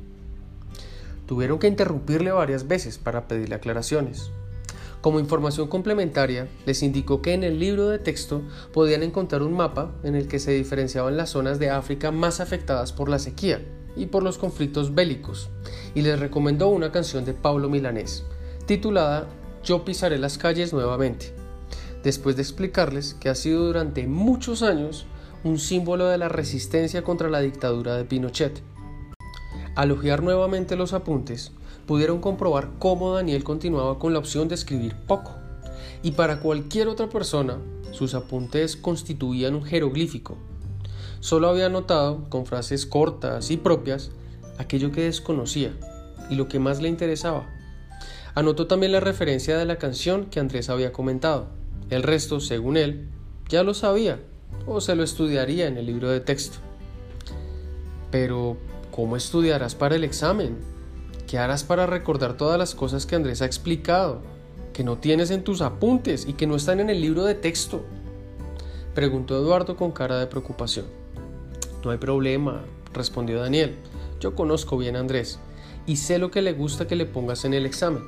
Tuvieron 1.28 1.58
que 1.58 1.68
interrumpirle 1.68 2.32
varias 2.32 2.68
veces 2.68 2.98
para 2.98 3.28
pedirle 3.28 3.56
aclaraciones. 3.56 4.30
Como 5.06 5.20
información 5.20 5.68
complementaria, 5.68 6.48
les 6.66 6.82
indicó 6.82 7.22
que 7.22 7.36
en 7.36 7.44
el 7.44 7.60
libro 7.60 7.90
de 7.90 8.00
texto 8.00 8.42
podían 8.74 9.04
encontrar 9.04 9.44
un 9.44 9.54
mapa 9.54 9.92
en 10.02 10.16
el 10.16 10.28
que 10.28 10.40
se 10.40 10.54
diferenciaban 10.54 11.16
las 11.16 11.30
zonas 11.30 11.60
de 11.60 11.70
África 11.70 12.10
más 12.10 12.40
afectadas 12.40 12.92
por 12.92 13.08
la 13.08 13.20
sequía 13.20 13.64
y 13.96 14.08
por 14.08 14.24
los 14.24 14.40
conflictos 14.40 14.96
bélicos, 14.96 15.52
y 15.94 16.02
les 16.02 16.20
recomendó 16.20 16.70
una 16.70 16.92
canción 16.92 17.24
de 17.24 17.36
Pablo 17.36 17.70
Milanés, 17.70 18.24
titulada 18.66 19.28
Yo 19.64 19.86
pisaré 19.86 20.18
las 20.18 20.40
calles 20.40 20.74
nuevamente, 20.74 21.36
después 22.04 22.36
de 22.36 22.42
explicarles 22.42 23.14
que 23.14 23.30
ha 23.30 23.36
sido 23.36 23.64
durante 23.64 24.08
muchos 24.08 24.64
años 24.64 25.06
un 25.44 25.60
símbolo 25.60 26.08
de 26.08 26.18
la 26.18 26.30
resistencia 26.30 27.04
contra 27.04 27.30
la 27.30 27.42
dictadura 27.42 27.96
de 27.96 28.06
Pinochet. 28.06 28.60
Al 29.76 29.92
hojear 29.92 30.24
nuevamente 30.24 30.76
los 30.76 30.94
apuntes, 30.94 31.52
pudieron 31.86 32.20
comprobar 32.20 32.72
cómo 32.80 33.14
Daniel 33.14 33.44
continuaba 33.44 34.00
con 34.00 34.14
la 34.14 34.20
opción 34.20 34.48
de 34.48 34.56
escribir 34.56 34.96
poco. 35.08 35.34
Y 36.04 36.12
para 36.12 36.40
cualquier 36.40 36.88
otra 36.88 37.10
persona, 37.10 37.58
sus 37.92 38.14
apuntes 38.14 38.76
constituían 38.76 39.56
un 39.56 39.64
jeroglífico. 39.64 40.38
Solo 41.20 41.48
había 41.48 41.70
notado, 41.70 42.30
con 42.30 42.46
frases 42.46 42.86
cortas 42.86 43.50
y 43.50 43.58
propias, 43.58 44.12
aquello 44.58 44.92
que 44.92 45.04
desconocía 45.04 45.74
y 46.30 46.36
lo 46.36 46.48
que 46.48 46.60
más 46.60 46.82
le 46.82 46.90
interesaba. 46.90 47.50
Anotó 48.36 48.68
también 48.68 48.92
la 48.92 49.00
referencia 49.00 49.58
de 49.58 49.66
la 49.66 49.78
canción 49.78 50.26
que 50.26 50.40
Andrés 50.40 50.70
había 50.70 50.92
comentado. 50.92 51.48
El 51.90 52.04
resto, 52.04 52.40
según 52.40 52.78
él, 52.78 53.08
ya 53.48 53.64
lo 53.64 53.74
sabía 53.74 54.20
o 54.68 54.82
se 54.82 54.96
lo 54.96 55.04
estudiaría 55.04 55.68
en 55.68 55.78
el 55.78 55.86
libro 55.86 56.10
de 56.10 56.20
texto. 56.20 56.58
Pero, 58.12 58.58
¿cómo 58.92 59.16
estudiarás 59.16 59.76
para 59.76 59.96
el 59.96 60.04
examen? 60.04 60.75
¿Qué 61.28 61.40
harás 61.40 61.64
para 61.64 61.88
recordar 61.88 62.38
todas 62.38 62.60
las 62.60 62.76
cosas 62.76 63.08
que 63.08 63.16
Andrés 63.16 63.42
ha 63.42 63.46
explicado, 63.46 64.22
que 64.74 64.84
no 64.84 65.00
tienes 65.00 65.32
en 65.32 65.44
tus 65.44 65.62
apuntes 65.62 66.28
y 66.28 66.34
que 66.34 66.46
no 66.46 66.56
están 66.56 66.80
en 66.80 66.92
el 66.92 67.02
libro 67.02 67.24
de 67.24 67.34
texto? 67.34 67.84
Preguntó 68.94 69.36
Eduardo 69.36 69.76
con 69.76 69.92
cara 69.92 70.20
de 70.20 70.28
preocupación. 70.28 70.86
No 71.84 71.90
hay 71.90 71.98
problema, 71.98 72.64
respondió 72.94 73.42
Daniel. 73.42 73.76
Yo 74.20 74.36
conozco 74.36 74.78
bien 74.78 74.96
a 74.96 75.00
Andrés 75.00 75.40
y 75.88 75.96
sé 75.96 76.20
lo 76.20 76.30
que 76.30 76.44
le 76.44 76.54
gusta 76.54 76.86
que 76.86 76.96
le 76.96 77.08
pongas 77.08 77.44
en 77.44 77.56
el 77.56 77.66
examen. 77.66 78.04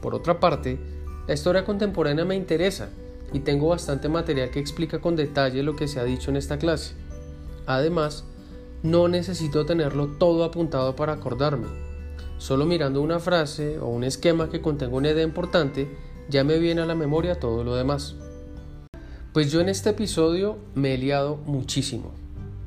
Por 0.00 0.14
otra 0.14 0.38
parte, 0.38 0.78
la 1.26 1.34
historia 1.34 1.64
contemporánea 1.64 2.24
me 2.24 2.36
interesa 2.36 2.90
y 3.32 3.40
tengo 3.40 3.68
bastante 3.68 4.08
material 4.08 4.50
que 4.50 4.60
explica 4.60 5.00
con 5.00 5.16
detalle 5.16 5.64
lo 5.64 5.74
que 5.74 5.88
se 5.88 5.98
ha 5.98 6.04
dicho 6.04 6.30
en 6.30 6.36
esta 6.36 6.58
clase. 6.58 6.94
Además, 7.66 8.24
no 8.84 9.08
necesito 9.08 9.66
tenerlo 9.66 10.06
todo 10.06 10.44
apuntado 10.44 10.94
para 10.94 11.14
acordarme 11.14 11.89
Solo 12.40 12.64
mirando 12.64 13.02
una 13.02 13.20
frase 13.20 13.78
o 13.80 13.88
un 13.88 14.02
esquema 14.02 14.48
que 14.48 14.62
contenga 14.62 14.96
una 14.96 15.10
idea 15.10 15.22
importante, 15.22 15.94
ya 16.30 16.42
me 16.42 16.58
viene 16.58 16.80
a 16.80 16.86
la 16.86 16.94
memoria 16.94 17.38
todo 17.38 17.64
lo 17.64 17.76
demás. 17.76 18.14
Pues 19.34 19.52
yo 19.52 19.60
en 19.60 19.68
este 19.68 19.90
episodio 19.90 20.56
me 20.74 20.94
he 20.94 20.98
liado 20.98 21.36
muchísimo, 21.36 22.12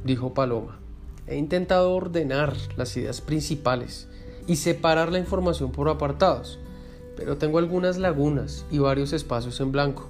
dijo 0.03 0.35
Paloma. 0.35 0.77
He 1.25 1.37
intentado 1.37 1.91
ordenar 1.91 2.53
las 2.77 2.95
ideas 2.97 3.19
principales 3.21 4.07
y 4.45 4.57
separar 4.57 5.11
la 5.11 5.17
información 5.17 5.71
por 5.71 5.89
apartados, 5.89 6.59
pero 7.17 7.37
tengo 7.37 7.57
algunas 7.57 7.97
lagunas 7.97 8.65
y 8.69 8.77
varios 8.77 9.11
espacios 9.11 9.59
en 9.59 9.71
blanco. 9.71 10.07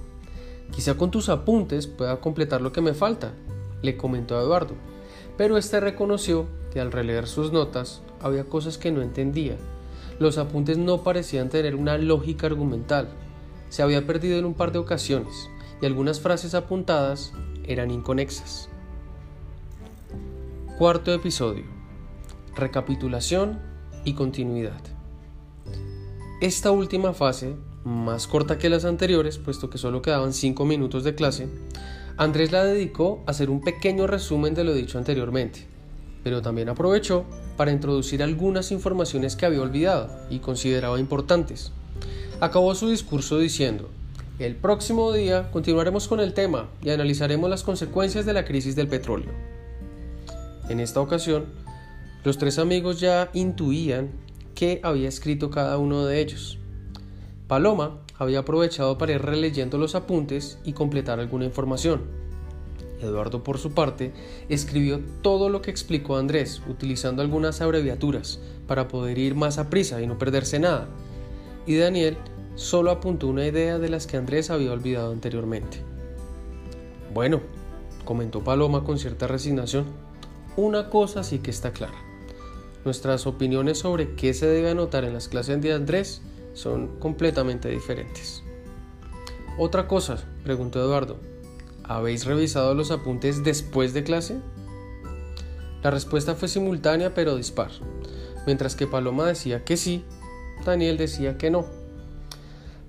Quizá 0.72 0.98
con 0.98 1.10
tus 1.10 1.30
apuntes 1.30 1.86
pueda 1.86 2.20
completar 2.20 2.60
lo 2.60 2.70
que 2.70 2.82
me 2.82 2.92
falta, 2.92 3.32
le 3.80 3.96
comentó 3.96 4.36
a 4.36 4.42
Eduardo, 4.42 4.74
pero 5.38 5.56
este 5.56 5.80
reconoció 5.80 6.48
que 6.70 6.80
al 6.80 6.92
releer 6.92 7.26
sus 7.26 7.50
notas 7.50 8.02
había 8.24 8.44
cosas 8.44 8.78
que 8.78 8.90
no 8.90 9.02
entendía. 9.02 9.56
Los 10.18 10.38
apuntes 10.38 10.78
no 10.78 11.02
parecían 11.02 11.50
tener 11.50 11.76
una 11.76 11.98
lógica 11.98 12.46
argumental. 12.46 13.08
Se 13.68 13.82
había 13.82 14.06
perdido 14.06 14.38
en 14.38 14.46
un 14.46 14.54
par 14.54 14.72
de 14.72 14.78
ocasiones 14.78 15.50
y 15.80 15.86
algunas 15.86 16.20
frases 16.20 16.54
apuntadas 16.54 17.32
eran 17.64 17.90
inconexas. 17.90 18.68
Cuarto 20.78 21.12
episodio. 21.12 21.64
Recapitulación 22.56 23.60
y 24.04 24.14
continuidad. 24.14 24.80
Esta 26.40 26.70
última 26.70 27.12
fase, 27.12 27.56
más 27.84 28.26
corta 28.26 28.58
que 28.58 28.70
las 28.70 28.84
anteriores, 28.84 29.38
puesto 29.38 29.68
que 29.68 29.78
solo 29.78 30.02
quedaban 30.02 30.32
5 30.32 30.64
minutos 30.64 31.04
de 31.04 31.14
clase, 31.14 31.48
Andrés 32.16 32.52
la 32.52 32.64
dedicó 32.64 33.22
a 33.26 33.32
hacer 33.32 33.50
un 33.50 33.60
pequeño 33.60 34.06
resumen 34.06 34.54
de 34.54 34.64
lo 34.64 34.72
dicho 34.72 34.98
anteriormente, 34.98 35.73
pero 36.24 36.42
también 36.42 36.70
aprovechó 36.70 37.24
para 37.56 37.70
introducir 37.70 38.22
algunas 38.22 38.72
informaciones 38.72 39.36
que 39.36 39.46
había 39.46 39.60
olvidado 39.60 40.10
y 40.30 40.40
consideraba 40.40 40.98
importantes. 40.98 41.70
Acabó 42.40 42.74
su 42.74 42.88
discurso 42.88 43.38
diciendo, 43.38 43.90
el 44.40 44.56
próximo 44.56 45.12
día 45.12 45.50
continuaremos 45.52 46.08
con 46.08 46.18
el 46.18 46.34
tema 46.34 46.68
y 46.82 46.90
analizaremos 46.90 47.48
las 47.48 47.62
consecuencias 47.62 48.26
de 48.26 48.32
la 48.32 48.44
crisis 48.44 48.74
del 48.74 48.88
petróleo. 48.88 49.30
En 50.68 50.80
esta 50.80 51.00
ocasión, 51.00 51.44
los 52.24 52.38
tres 52.38 52.58
amigos 52.58 52.98
ya 52.98 53.30
intuían 53.34 54.10
qué 54.54 54.80
había 54.82 55.08
escrito 55.08 55.50
cada 55.50 55.78
uno 55.78 56.06
de 56.06 56.20
ellos. 56.20 56.58
Paloma 57.46 58.00
había 58.18 58.40
aprovechado 58.40 58.96
para 58.96 59.12
ir 59.12 59.22
releyendo 59.22 59.76
los 59.76 59.94
apuntes 59.94 60.58
y 60.64 60.72
completar 60.72 61.20
alguna 61.20 61.44
información. 61.44 62.23
Eduardo, 63.04 63.42
por 63.42 63.58
su 63.58 63.72
parte, 63.72 64.12
escribió 64.48 65.00
todo 65.22 65.48
lo 65.48 65.62
que 65.62 65.70
explicó 65.70 66.16
Andrés, 66.16 66.62
utilizando 66.68 67.22
algunas 67.22 67.60
abreviaturas 67.60 68.40
para 68.66 68.88
poder 68.88 69.18
ir 69.18 69.34
más 69.34 69.58
a 69.58 69.70
prisa 69.70 70.00
y 70.00 70.06
no 70.06 70.18
perderse 70.18 70.58
nada. 70.58 70.88
Y 71.66 71.76
Daniel 71.76 72.16
solo 72.54 72.90
apuntó 72.90 73.26
una 73.28 73.46
idea 73.46 73.78
de 73.78 73.88
las 73.88 74.06
que 74.06 74.16
Andrés 74.16 74.50
había 74.50 74.72
olvidado 74.72 75.12
anteriormente. 75.12 75.78
Bueno, 77.12 77.40
comentó 78.04 78.42
Paloma 78.42 78.84
con 78.84 78.98
cierta 78.98 79.26
resignación, 79.26 79.86
una 80.56 80.90
cosa 80.90 81.24
sí 81.24 81.38
que 81.38 81.50
está 81.50 81.72
clara. 81.72 81.94
Nuestras 82.84 83.26
opiniones 83.26 83.78
sobre 83.78 84.14
qué 84.14 84.34
se 84.34 84.46
debe 84.46 84.70
anotar 84.70 85.04
en 85.04 85.14
las 85.14 85.28
clases 85.28 85.60
de 85.60 85.72
Andrés 85.72 86.20
son 86.52 86.98
completamente 86.98 87.68
diferentes. 87.68 88.42
Otra 89.58 89.88
cosa, 89.88 90.22
preguntó 90.42 90.80
Eduardo, 90.80 91.18
¿Habéis 91.86 92.24
revisado 92.24 92.74
los 92.74 92.90
apuntes 92.90 93.44
después 93.44 93.92
de 93.92 94.04
clase? 94.04 94.40
La 95.82 95.90
respuesta 95.90 96.34
fue 96.34 96.48
simultánea 96.48 97.12
pero 97.14 97.36
dispar. 97.36 97.70
Mientras 98.46 98.74
que 98.74 98.86
Paloma 98.86 99.26
decía 99.26 99.64
que 99.64 99.76
sí, 99.76 100.02
Daniel 100.64 100.96
decía 100.96 101.36
que 101.36 101.50
no. 101.50 101.66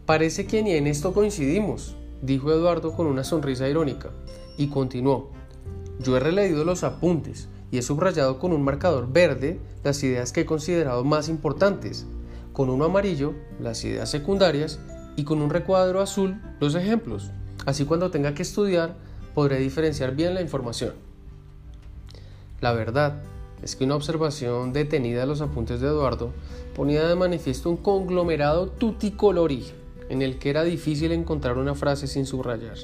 Parece 0.05 0.47
que 0.47 0.63
ni 0.63 0.71
en 0.71 0.88
esto 0.88 1.13
coincidimos, 1.13 1.97
dijo 2.21 2.53
Eduardo 2.53 2.93
con 2.93 3.08
una 3.08 3.25
sonrisa 3.25 3.67
irónica, 3.67 4.12
y 4.58 4.67
continuó. 4.67 5.31
Yo 5.99 6.15
he 6.15 6.21
releído 6.21 6.63
los 6.63 6.86
apuntes 6.86 7.49
y 7.71 7.79
he 7.79 7.81
subrayado 7.81 8.39
con 8.39 8.53
un 8.53 8.63
marcador 8.63 9.12
verde 9.12 9.60
las 9.84 10.01
ideas 10.03 10.31
que 10.31 10.41
he 10.41 10.45
considerado 10.45 11.03
más 11.03 11.27
importantes, 11.27 12.05
con 12.53 12.69
uno 12.69 12.86
amarillo 12.86 13.34
las 13.60 13.84
ideas 13.84 14.10
secundarias 14.10 14.79
y 15.17 15.25
con 15.25 15.41
un 15.41 15.49
recuadro 15.49 15.99
azul 15.99 16.39
los 16.62 16.75
ejemplos. 16.75 17.31
Así 17.65 17.86
cuando 17.86 18.12
tenga 18.12 18.34
que 18.34 18.43
estudiar 18.43 18.95
podré 19.34 19.60
diferenciar 19.60 20.15
bien 20.15 20.34
la 20.34 20.41
información. 20.41 20.93
La 22.62 22.73
verdad 22.73 23.21
es 23.62 23.75
que 23.75 23.84
una 23.84 23.95
observación 23.95 24.73
detenida 24.73 25.21
de 25.21 25.25
los 25.25 25.41
apuntes 25.41 25.82
de 25.82 25.88
Eduardo 25.88 26.32
ponía 26.75 27.08
de 27.08 27.15
manifiesto 27.15 27.69
un 27.69 27.78
conglomerado 27.78 28.67
tuticolori 28.67 29.65
en 30.10 30.21
el 30.21 30.38
que 30.38 30.49
era 30.49 30.63
difícil 30.63 31.12
encontrar 31.12 31.58
una 31.58 31.75
frase 31.75 32.08
sin 32.08 32.25
subrayar. 32.25 32.78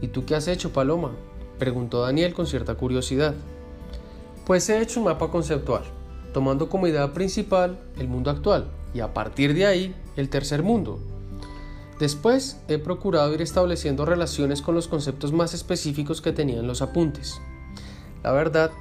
¿Y 0.00 0.08
tú 0.08 0.24
qué 0.24 0.34
has 0.34 0.48
hecho, 0.48 0.72
Paloma? 0.72 1.12
preguntó 1.58 2.00
Daniel 2.02 2.34
con 2.34 2.46
cierta 2.46 2.74
curiosidad. 2.74 3.34
Pues 4.46 4.68
he 4.68 4.80
hecho 4.80 5.00
un 5.00 5.06
mapa 5.06 5.30
conceptual, 5.30 5.84
tomando 6.32 6.68
como 6.68 6.86
idea 6.86 7.12
principal 7.12 7.78
el 7.98 8.08
mundo 8.08 8.30
actual 8.30 8.66
y 8.94 9.00
a 9.00 9.14
partir 9.14 9.54
de 9.54 9.66
ahí 9.66 9.94
el 10.16 10.28
tercer 10.28 10.62
mundo, 10.62 10.98
Después 12.02 12.56
he 12.66 12.78
procurado 12.78 13.32
ir 13.32 13.42
estableciendo 13.42 14.04
relaciones 14.04 14.60
con 14.60 14.74
los 14.74 14.88
conceptos 14.88 15.32
más 15.32 15.54
específicos 15.54 16.20
que 16.20 16.32
tenían 16.32 16.66
los 16.66 16.82
apuntes. 16.82 17.40
La 18.24 18.32
verdad 18.32 18.72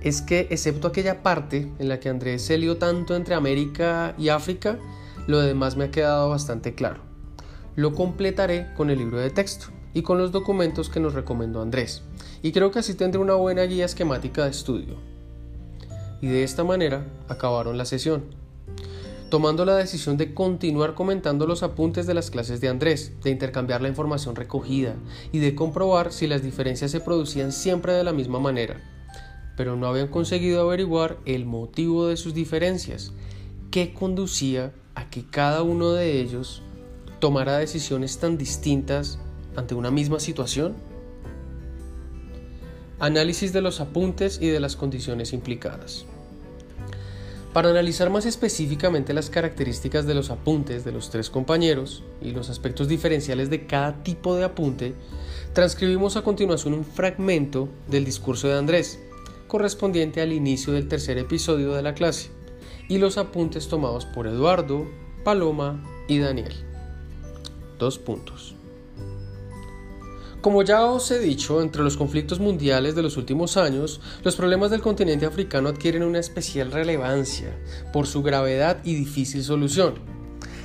es 0.00 0.22
que, 0.22 0.48
excepto 0.50 0.88
aquella 0.88 1.22
parte 1.22 1.70
en 1.78 1.88
la 1.88 2.00
que 2.00 2.08
Andrés 2.08 2.42
se 2.42 2.58
lió 2.58 2.76
tanto 2.76 3.14
entre 3.14 3.36
América 3.36 4.12
y 4.18 4.30
África, 4.30 4.76
lo 5.28 5.38
demás 5.38 5.76
me 5.76 5.84
ha 5.84 5.90
quedado 5.92 6.30
bastante 6.30 6.74
claro. 6.74 7.00
Lo 7.76 7.94
completaré 7.94 8.74
con 8.76 8.90
el 8.90 8.98
libro 8.98 9.20
de 9.20 9.30
texto 9.30 9.66
y 9.94 10.02
con 10.02 10.18
los 10.18 10.32
documentos 10.32 10.90
que 10.90 10.98
nos 10.98 11.14
recomendó 11.14 11.62
Andrés, 11.62 12.02
y 12.42 12.50
creo 12.50 12.72
que 12.72 12.80
así 12.80 12.94
tendré 12.94 13.20
una 13.20 13.34
buena 13.34 13.62
guía 13.62 13.84
esquemática 13.84 14.42
de 14.42 14.50
estudio. 14.50 14.96
Y 16.20 16.26
de 16.26 16.42
esta 16.42 16.64
manera 16.64 17.06
acabaron 17.28 17.78
la 17.78 17.84
sesión 17.84 18.24
tomando 19.30 19.64
la 19.64 19.76
decisión 19.76 20.16
de 20.16 20.34
continuar 20.34 20.94
comentando 20.94 21.46
los 21.46 21.62
apuntes 21.62 22.06
de 22.06 22.14
las 22.14 22.30
clases 22.30 22.60
de 22.60 22.68
Andrés, 22.68 23.12
de 23.22 23.30
intercambiar 23.30 23.82
la 23.82 23.88
información 23.88 24.36
recogida 24.36 24.96
y 25.32 25.38
de 25.38 25.54
comprobar 25.54 26.12
si 26.12 26.26
las 26.26 26.42
diferencias 26.42 26.90
se 26.90 27.00
producían 27.00 27.52
siempre 27.52 27.92
de 27.92 28.04
la 28.04 28.12
misma 28.12 28.40
manera. 28.40 28.80
pero 29.56 29.74
no 29.74 29.88
habían 29.88 30.06
conseguido 30.06 30.60
averiguar 30.60 31.18
el 31.26 31.44
motivo 31.44 32.06
de 32.06 32.16
sus 32.16 32.32
diferencias, 32.32 33.12
qué 33.72 33.92
conducía 33.92 34.72
a 34.94 35.10
que 35.10 35.24
cada 35.24 35.64
uno 35.64 35.92
de 35.94 36.20
ellos 36.20 36.62
tomara 37.18 37.58
decisiones 37.58 38.18
tan 38.18 38.38
distintas 38.38 39.18
ante 39.56 39.74
una 39.74 39.90
misma 39.90 40.20
situación. 40.20 40.76
Análisis 43.00 43.52
de 43.52 43.60
los 43.60 43.80
apuntes 43.80 44.38
y 44.40 44.46
de 44.46 44.60
las 44.60 44.76
condiciones 44.76 45.32
implicadas. 45.32 46.06
Para 47.58 47.70
analizar 47.70 48.08
más 48.08 48.24
específicamente 48.24 49.12
las 49.12 49.30
características 49.30 50.06
de 50.06 50.14
los 50.14 50.30
apuntes 50.30 50.84
de 50.84 50.92
los 50.92 51.10
tres 51.10 51.28
compañeros 51.28 52.04
y 52.22 52.30
los 52.30 52.50
aspectos 52.50 52.86
diferenciales 52.86 53.50
de 53.50 53.66
cada 53.66 54.00
tipo 54.04 54.36
de 54.36 54.44
apunte, 54.44 54.94
transcribimos 55.54 56.16
a 56.16 56.22
continuación 56.22 56.72
un 56.72 56.84
fragmento 56.84 57.68
del 57.88 58.04
discurso 58.04 58.46
de 58.46 58.56
Andrés, 58.56 59.00
correspondiente 59.48 60.20
al 60.20 60.32
inicio 60.32 60.72
del 60.72 60.86
tercer 60.86 61.18
episodio 61.18 61.72
de 61.72 61.82
la 61.82 61.94
clase, 61.94 62.30
y 62.88 62.98
los 62.98 63.18
apuntes 63.18 63.66
tomados 63.66 64.06
por 64.06 64.28
Eduardo, 64.28 64.86
Paloma 65.24 65.84
y 66.06 66.18
Daniel. 66.20 66.54
Dos 67.76 67.98
puntos. 67.98 68.54
Como 70.40 70.62
ya 70.62 70.84
os 70.84 71.10
he 71.10 71.18
dicho, 71.18 71.60
entre 71.60 71.82
los 71.82 71.96
conflictos 71.96 72.38
mundiales 72.38 72.94
de 72.94 73.02
los 73.02 73.16
últimos 73.16 73.56
años, 73.56 74.00
los 74.22 74.36
problemas 74.36 74.70
del 74.70 74.80
continente 74.80 75.26
africano 75.26 75.68
adquieren 75.68 76.04
una 76.04 76.20
especial 76.20 76.70
relevancia 76.70 77.58
por 77.92 78.06
su 78.06 78.22
gravedad 78.22 78.78
y 78.84 78.94
difícil 78.94 79.42
solución. 79.42 79.94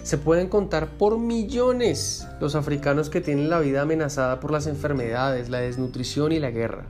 Se 0.03 0.19
pueden 0.19 0.47
contar 0.47 0.89
por 0.97 1.17
millones 1.17 2.27
los 2.39 2.53
africanos 2.53 3.09
que 3.09 3.19
tienen 3.19 3.49
la 3.49 3.59
vida 3.59 3.81
amenazada 3.81 4.39
por 4.39 4.51
las 4.51 4.67
enfermedades, 4.67 5.49
la 5.49 5.62
desnutrición 5.62 6.33
y 6.33 6.39
la 6.39 6.51
guerra. 6.51 6.86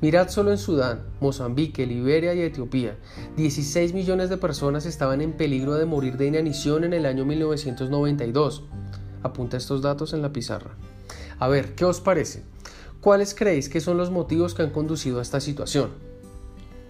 Mirad 0.00 0.28
solo 0.28 0.52
en 0.52 0.58
Sudán, 0.58 1.02
Mozambique, 1.20 1.86
Liberia 1.86 2.34
y 2.34 2.42
Etiopía. 2.42 2.96
16 3.36 3.94
millones 3.94 4.30
de 4.30 4.36
personas 4.36 4.86
estaban 4.86 5.22
en 5.22 5.32
peligro 5.32 5.74
de 5.74 5.86
morir 5.86 6.16
de 6.16 6.28
inanición 6.28 6.84
en 6.84 6.92
el 6.92 7.04
año 7.04 7.24
1992. 7.24 8.62
Apunta 9.24 9.56
estos 9.56 9.82
datos 9.82 10.12
en 10.12 10.22
la 10.22 10.32
pizarra. 10.32 10.76
A 11.38 11.48
ver, 11.48 11.74
¿qué 11.74 11.84
os 11.84 12.00
parece? 12.00 12.42
¿Cuáles 13.00 13.34
creéis 13.34 13.68
que 13.68 13.80
son 13.80 13.96
los 13.96 14.10
motivos 14.10 14.54
que 14.54 14.62
han 14.62 14.70
conducido 14.70 15.20
a 15.20 15.22
esta 15.22 15.40
situación? 15.40 15.90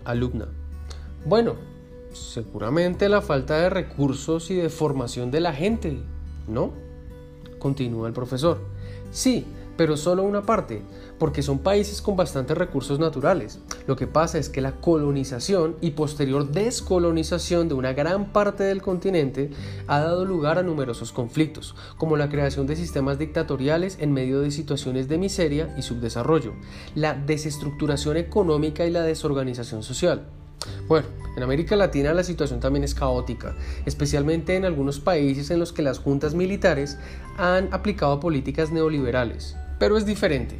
Alumna. 0.04 0.48
Bueno, 1.26 1.56
seguramente 2.12 3.08
la 3.08 3.20
falta 3.20 3.58
de 3.58 3.70
recursos 3.70 4.50
y 4.50 4.54
de 4.54 4.70
formación 4.70 5.30
de 5.30 5.40
la 5.40 5.52
gente, 5.52 5.98
¿no? 6.46 6.72
Continúa 7.58 8.08
el 8.08 8.14
profesor. 8.14 8.60
Sí, 9.10 9.44
pero 9.78 9.96
solo 9.96 10.24
una 10.24 10.42
parte, 10.42 10.82
porque 11.20 11.40
son 11.40 11.60
países 11.60 12.02
con 12.02 12.16
bastantes 12.16 12.58
recursos 12.58 12.98
naturales. 12.98 13.60
Lo 13.86 13.94
que 13.94 14.08
pasa 14.08 14.36
es 14.36 14.48
que 14.48 14.60
la 14.60 14.72
colonización 14.72 15.76
y 15.80 15.92
posterior 15.92 16.50
descolonización 16.50 17.68
de 17.68 17.74
una 17.74 17.92
gran 17.92 18.32
parte 18.32 18.64
del 18.64 18.82
continente 18.82 19.50
ha 19.86 20.00
dado 20.00 20.24
lugar 20.24 20.58
a 20.58 20.64
numerosos 20.64 21.12
conflictos, 21.12 21.76
como 21.96 22.16
la 22.16 22.28
creación 22.28 22.66
de 22.66 22.74
sistemas 22.74 23.20
dictatoriales 23.20 23.98
en 24.00 24.12
medio 24.12 24.40
de 24.40 24.50
situaciones 24.50 25.06
de 25.06 25.18
miseria 25.18 25.72
y 25.78 25.82
subdesarrollo, 25.82 26.54
la 26.96 27.14
desestructuración 27.14 28.16
económica 28.16 28.84
y 28.84 28.90
la 28.90 29.02
desorganización 29.02 29.84
social. 29.84 30.26
Bueno, 30.88 31.06
en 31.36 31.42
América 31.44 31.76
Latina 31.76 32.12
la 32.14 32.24
situación 32.24 32.58
también 32.58 32.82
es 32.82 32.96
caótica, 32.96 33.54
especialmente 33.86 34.56
en 34.56 34.64
algunos 34.64 34.98
países 34.98 35.50
en 35.50 35.60
los 35.60 35.72
que 35.72 35.82
las 35.82 36.00
juntas 36.00 36.34
militares 36.34 36.98
han 37.36 37.72
aplicado 37.72 38.18
políticas 38.18 38.72
neoliberales, 38.72 39.56
pero 39.78 39.96
es 39.96 40.06
diferente. 40.06 40.58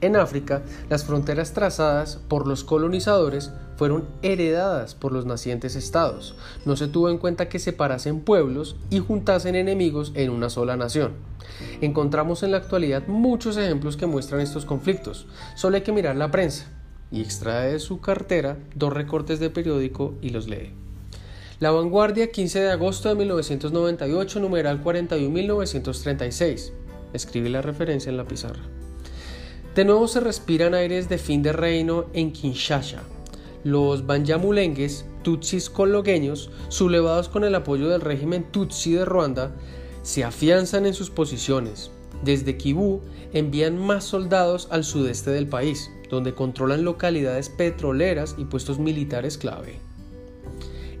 En 0.00 0.16
África, 0.16 0.62
las 0.90 1.04
fronteras 1.04 1.52
trazadas 1.52 2.18
por 2.26 2.48
los 2.48 2.64
colonizadores 2.64 3.52
fueron 3.76 4.08
heredadas 4.22 4.96
por 4.96 5.12
los 5.12 5.26
nacientes 5.26 5.76
estados. 5.76 6.34
No 6.64 6.74
se 6.74 6.88
tuvo 6.88 7.08
en 7.08 7.18
cuenta 7.18 7.48
que 7.48 7.60
separasen 7.60 8.20
pueblos 8.20 8.74
y 8.90 8.98
juntasen 8.98 9.54
enemigos 9.54 10.10
en 10.16 10.30
una 10.30 10.50
sola 10.50 10.76
nación. 10.76 11.12
Encontramos 11.80 12.42
en 12.42 12.50
la 12.50 12.56
actualidad 12.56 13.06
muchos 13.06 13.56
ejemplos 13.56 13.96
que 13.96 14.06
muestran 14.06 14.40
estos 14.40 14.64
conflictos. 14.64 15.26
Solo 15.54 15.76
hay 15.76 15.82
que 15.82 15.92
mirar 15.92 16.16
la 16.16 16.32
prensa 16.32 16.66
y 17.12 17.20
extrae 17.20 17.72
de 17.72 17.78
su 17.78 18.00
cartera 18.00 18.56
dos 18.74 18.92
recortes 18.92 19.38
de 19.38 19.50
periódico 19.50 20.14
y 20.20 20.30
los 20.30 20.48
lee. 20.48 20.72
La 21.60 21.70
Vanguardia, 21.70 22.32
15 22.32 22.60
de 22.60 22.70
agosto 22.72 23.08
de 23.08 23.14
1998, 23.14 24.40
numeral 24.40 24.82
41.936. 24.82 26.72
Escribe 27.12 27.48
la 27.48 27.62
referencia 27.62 28.10
en 28.10 28.16
la 28.16 28.24
pizarra. 28.24 28.62
De 29.74 29.84
nuevo 29.84 30.06
se 30.06 30.20
respiran 30.20 30.74
aires 30.74 31.08
de 31.08 31.18
fin 31.18 31.42
de 31.42 31.52
reino 31.52 32.06
en 32.12 32.32
Kinshasa. 32.32 33.02
Los 33.64 34.06
banyamulengues, 34.06 35.06
tutsis 35.22 35.70
cologueños, 35.70 36.50
sublevados 36.68 37.28
con 37.28 37.44
el 37.44 37.54
apoyo 37.54 37.88
del 37.88 38.00
régimen 38.00 38.44
tutsi 38.50 38.92
de 38.92 39.04
Ruanda, 39.04 39.54
se 40.02 40.24
afianzan 40.24 40.84
en 40.84 40.94
sus 40.94 41.10
posiciones. 41.10 41.90
Desde 42.22 42.56
Kibú 42.56 43.00
envían 43.32 43.78
más 43.78 44.04
soldados 44.04 44.68
al 44.70 44.84
sudeste 44.84 45.30
del 45.30 45.46
país, 45.46 45.90
donde 46.10 46.34
controlan 46.34 46.84
localidades 46.84 47.48
petroleras 47.48 48.34
y 48.36 48.44
puestos 48.44 48.78
militares 48.78 49.38
clave. 49.38 49.78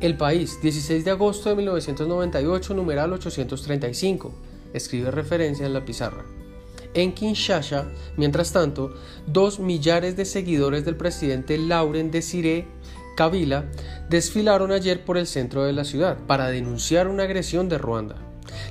El 0.00 0.16
país, 0.16 0.58
16 0.62 1.04
de 1.04 1.10
agosto 1.12 1.48
de 1.48 1.56
1998, 1.56 2.74
numeral 2.74 3.12
835, 3.12 4.32
escribe 4.74 5.10
referencia 5.10 5.66
en 5.66 5.72
la 5.72 5.84
pizarra. 5.84 6.24
En 6.94 7.12
Kinshasa, 7.12 7.86
mientras 8.16 8.52
tanto, 8.52 8.94
dos 9.26 9.58
millares 9.58 10.16
de 10.16 10.24
seguidores 10.24 10.84
del 10.84 10.96
presidente 10.96 11.56
Lauren 11.56 12.10
Desiré 12.10 12.66
Kabila 13.16 13.66
desfilaron 14.08 14.72
ayer 14.72 15.04
por 15.04 15.18
el 15.18 15.26
centro 15.26 15.64
de 15.64 15.72
la 15.72 15.84
ciudad 15.84 16.18
para 16.26 16.48
denunciar 16.48 17.08
una 17.08 17.24
agresión 17.24 17.68
de 17.68 17.78
Ruanda. 17.78 18.16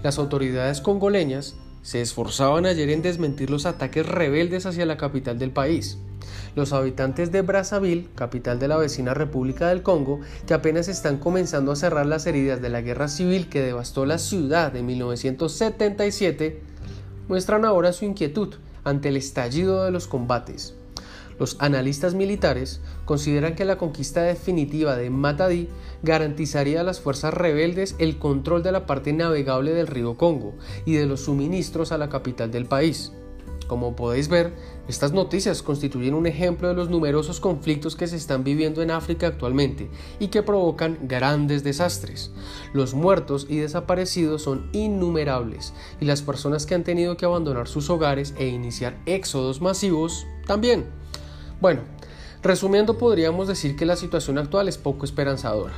Las 0.03 0.17
autoridades 0.17 0.81
congoleñas 0.81 1.55
se 1.81 2.01
esforzaban 2.01 2.65
ayer 2.65 2.89
en 2.89 3.01
desmentir 3.01 3.49
los 3.49 3.65
ataques 3.65 4.05
rebeldes 4.05 4.65
hacia 4.65 4.85
la 4.85 4.97
capital 4.97 5.39
del 5.39 5.51
país. 5.51 5.97
Los 6.53 6.73
habitantes 6.73 7.31
de 7.31 7.41
Brazzaville, 7.41 8.09
capital 8.13 8.59
de 8.59 8.67
la 8.67 8.75
vecina 8.75 9.13
República 9.13 9.69
del 9.69 9.83
Congo, 9.83 10.19
que 10.45 10.53
apenas 10.53 10.89
están 10.89 11.17
comenzando 11.17 11.71
a 11.71 11.77
cerrar 11.77 12.05
las 12.05 12.25
heridas 12.25 12.61
de 12.61 12.69
la 12.69 12.81
guerra 12.81 13.07
civil 13.07 13.47
que 13.47 13.61
devastó 13.61 14.05
la 14.05 14.17
ciudad 14.17 14.75
en 14.75 14.85
1977, 14.85 16.61
muestran 17.29 17.63
ahora 17.63 17.93
su 17.93 18.03
inquietud 18.03 18.55
ante 18.83 19.09
el 19.09 19.15
estallido 19.15 19.85
de 19.85 19.91
los 19.91 20.07
combates. 20.07 20.75
Los 21.39 21.55
analistas 21.59 22.13
militares 22.13 22.81
consideran 23.05 23.55
que 23.55 23.65
la 23.65 23.77
conquista 23.77 24.21
definitiva 24.21 24.97
de 24.97 25.09
Matadi 25.09 25.69
garantizaría 26.03 26.81
a 26.81 26.83
las 26.83 26.99
fuerzas 26.99 27.33
rebeldes 27.33 27.95
el 27.97 28.19
control 28.19 28.61
de 28.61 28.73
la 28.73 28.85
parte 28.85 29.13
navegable 29.13 29.73
del 29.73 29.87
río 29.87 30.17
Congo 30.17 30.55
y 30.85 30.93
de 30.93 31.05
los 31.05 31.21
suministros 31.21 31.93
a 31.93 31.97
la 31.97 32.09
capital 32.09 32.51
del 32.51 32.65
país. 32.65 33.13
Como 33.71 33.95
podéis 33.95 34.27
ver, 34.27 34.53
estas 34.89 35.13
noticias 35.13 35.63
constituyen 35.63 36.13
un 36.13 36.27
ejemplo 36.27 36.67
de 36.67 36.73
los 36.73 36.89
numerosos 36.89 37.39
conflictos 37.39 37.95
que 37.95 38.05
se 38.05 38.17
están 38.17 38.43
viviendo 38.43 38.81
en 38.81 38.91
África 38.91 39.27
actualmente 39.27 39.89
y 40.19 40.27
que 40.27 40.43
provocan 40.43 40.99
grandes 41.03 41.63
desastres. 41.63 42.31
Los 42.73 42.93
muertos 42.93 43.47
y 43.47 43.59
desaparecidos 43.59 44.41
son 44.41 44.69
innumerables 44.73 45.73
y 46.01 46.05
las 46.05 46.21
personas 46.21 46.65
que 46.65 46.75
han 46.75 46.83
tenido 46.83 47.15
que 47.15 47.23
abandonar 47.23 47.69
sus 47.69 47.89
hogares 47.89 48.33
e 48.37 48.47
iniciar 48.47 48.97
éxodos 49.05 49.61
masivos 49.61 50.27
también. 50.45 50.87
Bueno, 51.61 51.83
resumiendo 52.43 52.97
podríamos 52.97 53.47
decir 53.47 53.77
que 53.77 53.85
la 53.85 53.95
situación 53.95 54.37
actual 54.37 54.67
es 54.67 54.77
poco 54.77 55.05
esperanzadora. 55.05 55.75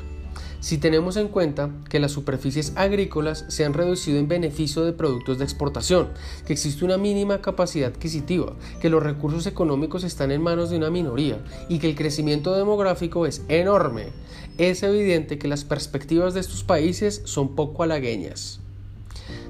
Si 0.64 0.78
tenemos 0.78 1.18
en 1.18 1.28
cuenta 1.28 1.72
que 1.90 2.00
las 2.00 2.14
superficies 2.14 2.72
agrícolas 2.78 3.44
se 3.50 3.66
han 3.66 3.74
reducido 3.74 4.18
en 4.18 4.30
beneficio 4.30 4.86
de 4.86 4.94
productos 4.94 5.38
de 5.38 5.44
exportación, 5.44 6.08
que 6.48 6.54
existe 6.54 6.86
una 6.86 6.98
mínima 6.98 7.42
capacidad 7.42 7.90
adquisitiva, 7.90 8.54
que 8.80 8.90
los 8.90 9.04
recursos 9.04 9.46
económicos 9.46 10.06
están 10.06 10.32
en 10.32 10.42
manos 10.42 10.70
de 10.70 10.78
una 10.78 10.90
minoría 10.90 11.44
y 11.68 11.80
que 11.80 11.90
el 11.90 11.98
crecimiento 11.98 12.56
demográfico 12.56 13.26
es 13.26 13.42
enorme, 13.50 14.14
es 14.58 14.84
evidente 14.84 15.38
que 15.38 15.50
las 15.50 15.66
perspectivas 15.66 16.34
de 16.34 16.40
estos 16.40 16.64
países 16.64 17.24
son 17.26 17.56
poco 17.56 17.84
halagueñas. 17.84 18.62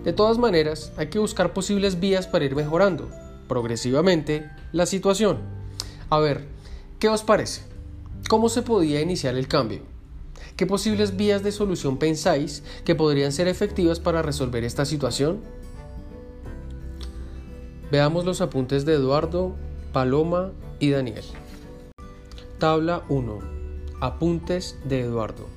De 0.03 0.13
todas 0.13 0.39
maneras, 0.39 0.93
hay 0.97 1.11
que 1.11 1.19
buscar 1.19 1.53
posibles 1.53 1.99
vías 1.99 2.25
para 2.25 2.45
ir 2.45 2.55
mejorando 2.55 3.07
progresivamente 3.47 4.49
la 4.71 4.87
situación. 4.87 5.37
A 6.09 6.17
ver, 6.17 6.47
¿qué 6.97 7.07
os 7.07 7.21
parece? 7.21 7.61
¿Cómo 8.27 8.49
se 8.49 8.63
podía 8.63 8.99
iniciar 8.99 9.35
el 9.35 9.47
cambio? 9.47 9.92
¿Qué 10.55 10.67
posibles 10.67 11.17
vías 11.17 11.41
de 11.41 11.51
solución 11.51 11.97
pensáis 11.97 12.63
que 12.85 12.93
podrían 12.93 13.31
ser 13.31 13.47
efectivas 13.47 13.99
para 13.99 14.21
resolver 14.21 14.63
esta 14.63 14.85
situación? 14.85 15.41
Veamos 17.91 18.23
los 18.25 18.39
apuntes 18.39 18.85
de 18.85 18.93
Eduardo, 18.93 19.55
Paloma 19.93 20.51
y 20.79 20.91
Daniel. 20.91 21.23
Tabla 22.59 23.03
1. 23.09 23.39
Apuntes 23.99 24.77
de 24.85 25.01
Eduardo. 25.01 25.47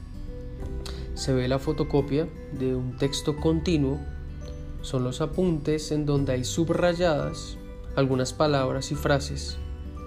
Se 1.14 1.34
ve 1.34 1.46
la 1.46 1.58
fotocopia 1.58 2.26
de 2.52 2.74
un 2.74 2.96
texto 2.96 3.36
continuo. 3.36 4.00
Son 4.80 5.04
los 5.04 5.20
apuntes 5.20 5.92
en 5.92 6.06
donde 6.06 6.32
hay 6.32 6.44
subrayadas 6.44 7.58
algunas 7.96 8.32
palabras 8.32 8.92
y 8.92 8.94
frases 8.94 9.58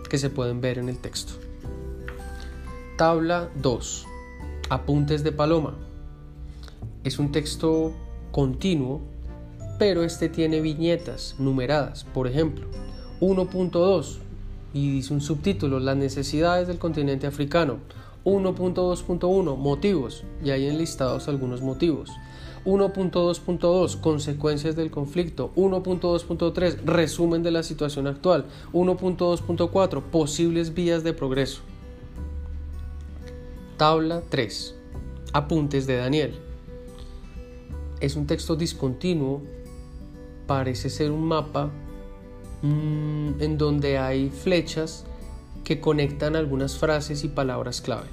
que 0.09 0.17
se 0.17 0.31
pueden 0.31 0.61
ver 0.61 0.79
en 0.79 0.89
el 0.89 0.97
texto. 0.97 1.33
Tabla 2.97 3.49
2. 3.55 4.08
Apuntes 4.69 5.23
de 5.23 5.31
Paloma. 5.31 5.73
Es 7.03 7.17
un 7.17 7.31
texto 7.31 7.91
continuo, 8.31 9.01
pero 9.79 10.03
este 10.03 10.29
tiene 10.29 10.61
viñetas 10.61 11.35
numeradas. 11.39 12.03
Por 12.03 12.27
ejemplo, 12.27 12.67
1.2 13.19 14.17
y 14.73 14.91
dice 14.91 15.13
un 15.13 15.21
subtítulo, 15.21 15.79
las 15.79 15.97
necesidades 15.97 16.67
del 16.67 16.77
continente 16.77 17.25
africano. 17.25 17.77
1.2.1, 18.25 19.57
motivos, 19.57 20.23
y 20.43 20.51
hay 20.51 20.67
enlistados 20.67 21.27
algunos 21.27 21.61
motivos. 21.61 22.11
1.2.2 22.65 23.99
Consecuencias 24.01 24.75
del 24.75 24.91
conflicto. 24.91 25.51
1.2.3 25.55 26.83
Resumen 26.85 27.41
de 27.41 27.51
la 27.51 27.63
situación 27.63 28.05
actual. 28.05 28.45
1.2.4 28.73 30.03
Posibles 30.03 30.75
vías 30.75 31.03
de 31.03 31.13
progreso. 31.13 31.61
Tabla 33.79 34.23
3. 34.27 34.75
Apuntes 35.31 35.87
de 35.87 35.95
Daniel. 35.95 36.37
Es 38.01 38.17
un 38.17 38.27
texto 38.27 38.57
discontinuo. 38.57 39.41
Parece 40.47 40.89
ser 40.89 41.11
un 41.11 41.23
mapa 41.23 41.71
mmm, 42.61 43.41
en 43.41 43.57
donde 43.57 43.97
hay 43.97 44.31
flechas 44.31 45.05
que 45.63 45.79
conectan 45.79 46.35
algunas 46.35 46.77
frases 46.77 47.23
y 47.23 47.29
palabras 47.29 47.79
clave. 47.79 48.07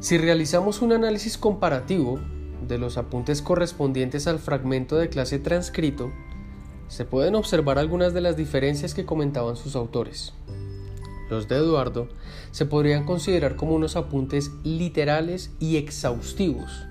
Si 0.00 0.16
realizamos 0.16 0.80
un 0.80 0.94
análisis 0.94 1.36
comparativo 1.36 2.20
de 2.66 2.78
los 2.78 2.96
apuntes 2.96 3.42
correspondientes 3.42 4.26
al 4.26 4.38
fragmento 4.38 4.96
de 4.96 5.10
clase 5.10 5.38
transcrito, 5.38 6.10
se 6.88 7.04
pueden 7.04 7.34
observar 7.34 7.78
algunas 7.78 8.14
de 8.14 8.22
las 8.22 8.38
diferencias 8.38 8.94
que 8.94 9.04
comentaban 9.04 9.56
sus 9.56 9.76
autores. 9.76 10.32
Los 11.30 11.46
de 11.46 11.56
Eduardo 11.56 12.08
se 12.50 12.66
podrían 12.66 13.06
considerar 13.06 13.54
como 13.54 13.74
unos 13.74 13.94
apuntes 13.94 14.50
literales 14.64 15.52
y 15.60 15.76
exhaustivos, 15.76 16.86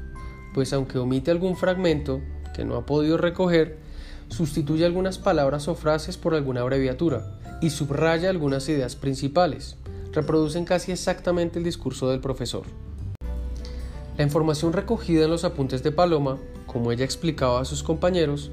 pues 0.53 0.71
aunque 0.71 0.97
omite 0.97 1.29
algún 1.29 1.57
fragmento 1.57 2.21
que 2.55 2.63
no 2.63 2.77
ha 2.77 2.85
podido 2.85 3.17
recoger, 3.17 3.77
sustituye 4.29 4.85
algunas 4.85 5.17
palabras 5.17 5.67
o 5.67 5.75
frases 5.75 6.17
por 6.17 6.35
alguna 6.35 6.61
abreviatura 6.61 7.37
y 7.61 7.71
subraya 7.71 8.29
algunas 8.29 8.69
ideas 8.69 8.95
principales. 8.95 9.75
Reproducen 10.13 10.63
casi 10.63 10.93
exactamente 10.93 11.59
el 11.59 11.65
discurso 11.65 12.09
del 12.09 12.21
profesor. 12.21 12.63
La 14.17 14.23
información 14.23 14.71
recogida 14.71 15.25
en 15.25 15.31
los 15.31 15.43
apuntes 15.43 15.83
de 15.83 15.91
Paloma, 15.91 16.37
como 16.65 16.91
ella 16.91 17.05
explicaba 17.05 17.59
a 17.59 17.65
sus 17.65 17.83
compañeros, 17.83 18.51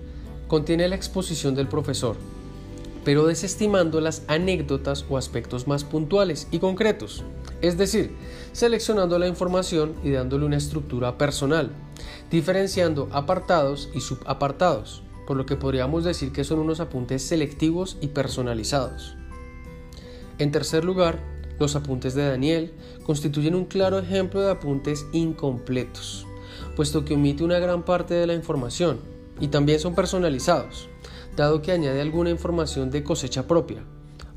contiene 0.49 0.89
la 0.89 0.97
exposición 0.97 1.55
del 1.55 1.69
profesor, 1.69 2.17
pero 3.07 3.25
desestimando 3.25 4.01
las 4.01 4.25
anécdotas 4.27 5.05
o 5.09 5.17
aspectos 5.17 5.69
más 5.69 5.85
puntuales 5.85 6.49
y 6.51 6.59
concretos, 6.59 7.23
es 7.63 7.79
decir, 7.79 8.11
seleccionando 8.51 9.17
la 9.21 9.29
información 9.29 9.95
y 10.03 10.11
dándole 10.11 10.45
una 10.45 10.57
estructura 10.57 11.17
personal, 11.17 11.71
diferenciando 12.33 13.09
apartados 13.13 13.91
y 13.95 14.01
subapartados, 14.01 15.05
por 15.25 15.37
lo 15.37 15.47
que 15.47 15.55
podríamos 15.55 16.03
decir 16.03 16.33
que 16.33 16.43
son 16.43 16.59
unos 16.59 16.81
apuntes 16.81 17.23
selectivos 17.23 17.97
y 18.01 18.09
personalizados. 18.09 19.15
En 20.39 20.51
tercer 20.51 20.85
lugar, 20.85 21.21
los 21.61 21.77
apuntes 21.77 22.17
de 22.17 22.29
Daniel 22.29 22.73
constituyen 23.05 23.55
un 23.55 23.67
claro 23.67 24.01
ejemplo 24.01 24.41
de 24.41 24.51
apuntes 24.51 25.07
incompletos, 25.13 26.27
puesto 26.75 27.05
que 27.05 27.15
omite 27.15 27.45
una 27.45 27.61
gran 27.61 27.85
parte 27.85 28.15
de 28.15 28.27
la 28.27 28.35
información 28.35 28.99
y 29.39 29.47
también 29.47 29.79
son 29.79 29.95
personalizados, 29.95 30.89
dado 31.37 31.63
que 31.63 31.73
añade 31.73 32.01
alguna 32.01 32.31
información 32.31 32.91
de 32.91 33.05
cosecha 33.05 33.47
propia, 33.47 33.85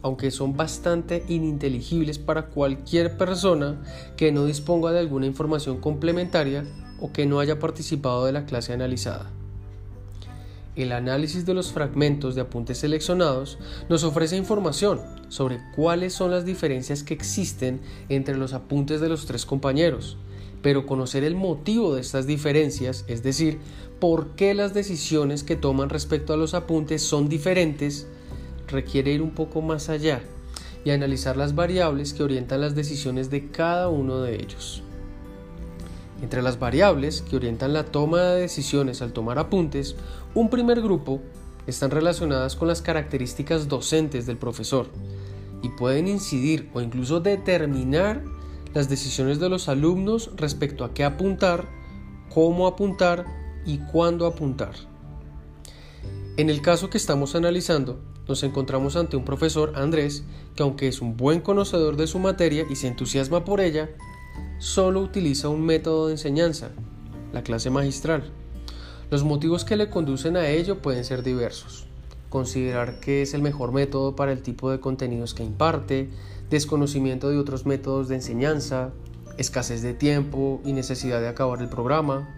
aunque 0.01 0.31
son 0.31 0.55
bastante 0.55 1.23
ininteligibles 1.27 2.19
para 2.19 2.47
cualquier 2.47 3.17
persona 3.17 3.81
que 4.17 4.31
no 4.31 4.45
disponga 4.45 4.91
de 4.91 4.99
alguna 4.99 5.25
información 5.25 5.79
complementaria 5.79 6.65
o 6.99 7.11
que 7.11 7.25
no 7.25 7.39
haya 7.39 7.59
participado 7.59 8.25
de 8.25 8.33
la 8.33 8.45
clase 8.45 8.73
analizada. 8.73 9.31
El 10.75 10.91
análisis 10.91 11.45
de 11.45 11.53
los 11.53 11.71
fragmentos 11.71 12.35
de 12.35 12.41
apuntes 12.41 12.77
seleccionados 12.77 13.57
nos 13.89 14.03
ofrece 14.03 14.37
información 14.37 15.01
sobre 15.27 15.59
cuáles 15.75 16.13
son 16.13 16.31
las 16.31 16.45
diferencias 16.45 17.03
que 17.03 17.13
existen 17.13 17.81
entre 18.07 18.37
los 18.37 18.53
apuntes 18.53 19.01
de 19.01 19.09
los 19.09 19.25
tres 19.25 19.45
compañeros, 19.45 20.17
pero 20.61 20.85
conocer 20.85 21.23
el 21.23 21.35
motivo 21.35 21.95
de 21.95 22.01
estas 22.01 22.27
diferencias, 22.27 23.05
es 23.07 23.23
decir, 23.23 23.59
por 23.99 24.35
qué 24.35 24.53
las 24.53 24.73
decisiones 24.73 25.43
que 25.43 25.55
toman 25.55 25.89
respecto 25.89 26.33
a 26.33 26.37
los 26.37 26.53
apuntes 26.53 27.01
son 27.01 27.29
diferentes, 27.29 28.07
requiere 28.67 29.11
ir 29.11 29.21
un 29.21 29.31
poco 29.31 29.61
más 29.61 29.89
allá 29.89 30.21
y 30.85 30.91
analizar 30.91 31.35
las 31.37 31.55
variables 31.55 32.13
que 32.13 32.23
orientan 32.23 32.61
las 32.61 32.75
decisiones 32.75 33.29
de 33.29 33.49
cada 33.49 33.89
uno 33.89 34.21
de 34.21 34.35
ellos. 34.35 34.83
Entre 36.21 36.41
las 36.41 36.59
variables 36.59 37.21
que 37.21 37.37
orientan 37.37 37.73
la 37.73 37.85
toma 37.85 38.21
de 38.21 38.41
decisiones 38.41 39.01
al 39.01 39.13
tomar 39.13 39.39
apuntes, 39.39 39.95
un 40.35 40.49
primer 40.49 40.81
grupo 40.81 41.21
están 41.65 41.91
relacionadas 41.91 42.55
con 42.55 42.67
las 42.67 42.81
características 42.81 43.67
docentes 43.67 44.25
del 44.25 44.37
profesor 44.37 44.87
y 45.61 45.69
pueden 45.69 46.07
incidir 46.07 46.69
o 46.73 46.81
incluso 46.81 47.19
determinar 47.19 48.23
las 48.73 48.89
decisiones 48.89 49.39
de 49.39 49.49
los 49.49 49.69
alumnos 49.69 50.31
respecto 50.35 50.83
a 50.83 50.93
qué 50.93 51.03
apuntar, 51.03 51.67
cómo 52.33 52.67
apuntar 52.67 53.25
y 53.65 53.79
cuándo 53.91 54.25
apuntar. 54.25 54.73
En 56.37 56.49
el 56.49 56.61
caso 56.61 56.89
que 56.89 56.97
estamos 56.97 57.35
analizando, 57.35 57.99
nos 58.27 58.43
encontramos 58.43 58.95
ante 58.95 59.17
un 59.17 59.25
profesor, 59.25 59.73
Andrés, 59.75 60.23
que 60.55 60.63
aunque 60.63 60.87
es 60.87 61.01
un 61.01 61.17
buen 61.17 61.41
conocedor 61.41 61.97
de 61.97 62.07
su 62.07 62.19
materia 62.19 62.65
y 62.69 62.75
se 62.75 62.87
entusiasma 62.87 63.43
por 63.43 63.59
ella, 63.59 63.89
solo 64.59 65.01
utiliza 65.01 65.49
un 65.49 65.65
método 65.65 66.07
de 66.07 66.13
enseñanza, 66.13 66.69
la 67.33 67.43
clase 67.43 67.69
magistral. 67.71 68.31
Los 69.09 69.23
motivos 69.23 69.65
que 69.65 69.75
le 69.75 69.89
conducen 69.89 70.37
a 70.37 70.47
ello 70.47 70.81
pueden 70.81 71.03
ser 71.03 71.23
diversos. 71.23 71.87
Considerar 72.29 72.99
que 72.99 73.23
es 73.23 73.33
el 73.33 73.41
mejor 73.41 73.71
método 73.71 74.15
para 74.15 74.31
el 74.31 74.43
tipo 74.43 74.69
de 74.69 74.79
contenidos 74.79 75.33
que 75.33 75.43
imparte, 75.43 76.11
desconocimiento 76.49 77.29
de 77.29 77.37
otros 77.37 77.65
métodos 77.65 78.07
de 78.07 78.15
enseñanza, 78.15 78.91
escasez 79.37 79.81
de 79.81 79.93
tiempo 79.93 80.61
y 80.65 80.73
necesidad 80.73 81.21
de 81.21 81.27
acabar 81.27 81.61
el 81.61 81.69
programa. 81.69 82.35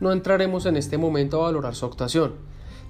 No 0.00 0.12
entraremos 0.12 0.66
en 0.66 0.76
este 0.76 0.98
momento 0.98 1.40
a 1.40 1.46
valorar 1.46 1.74
su 1.74 1.86
actuación, 1.86 2.34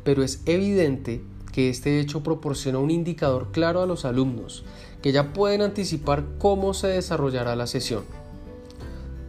pero 0.05 0.23
es 0.23 0.43
evidente 0.47 1.23
que 1.53 1.69
este 1.69 2.01
hecho 2.01 2.23
proporciona 2.23 2.79
un 2.79 2.91
indicador 2.91 3.49
claro 3.53 3.83
a 3.83 3.87
los 3.87 4.05
alumnos, 4.05 4.65
que 5.03 5.13
ya 5.13 5.33
pueden 5.33 5.63
anticipar 5.63 6.25
cómo 6.39 6.75
se 6.75 6.89
desarrollará 6.89 7.57
la 7.57 7.67
sesión. 7.67 8.05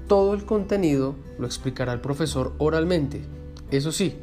Todo 0.07 0.33
el 0.33 0.45
contenido 0.45 1.15
lo 1.39 1.45
explicará 1.45 1.93
el 1.93 2.01
profesor 2.01 2.53
oralmente. 2.57 3.21
Eso 3.71 3.91
sí, 3.91 4.15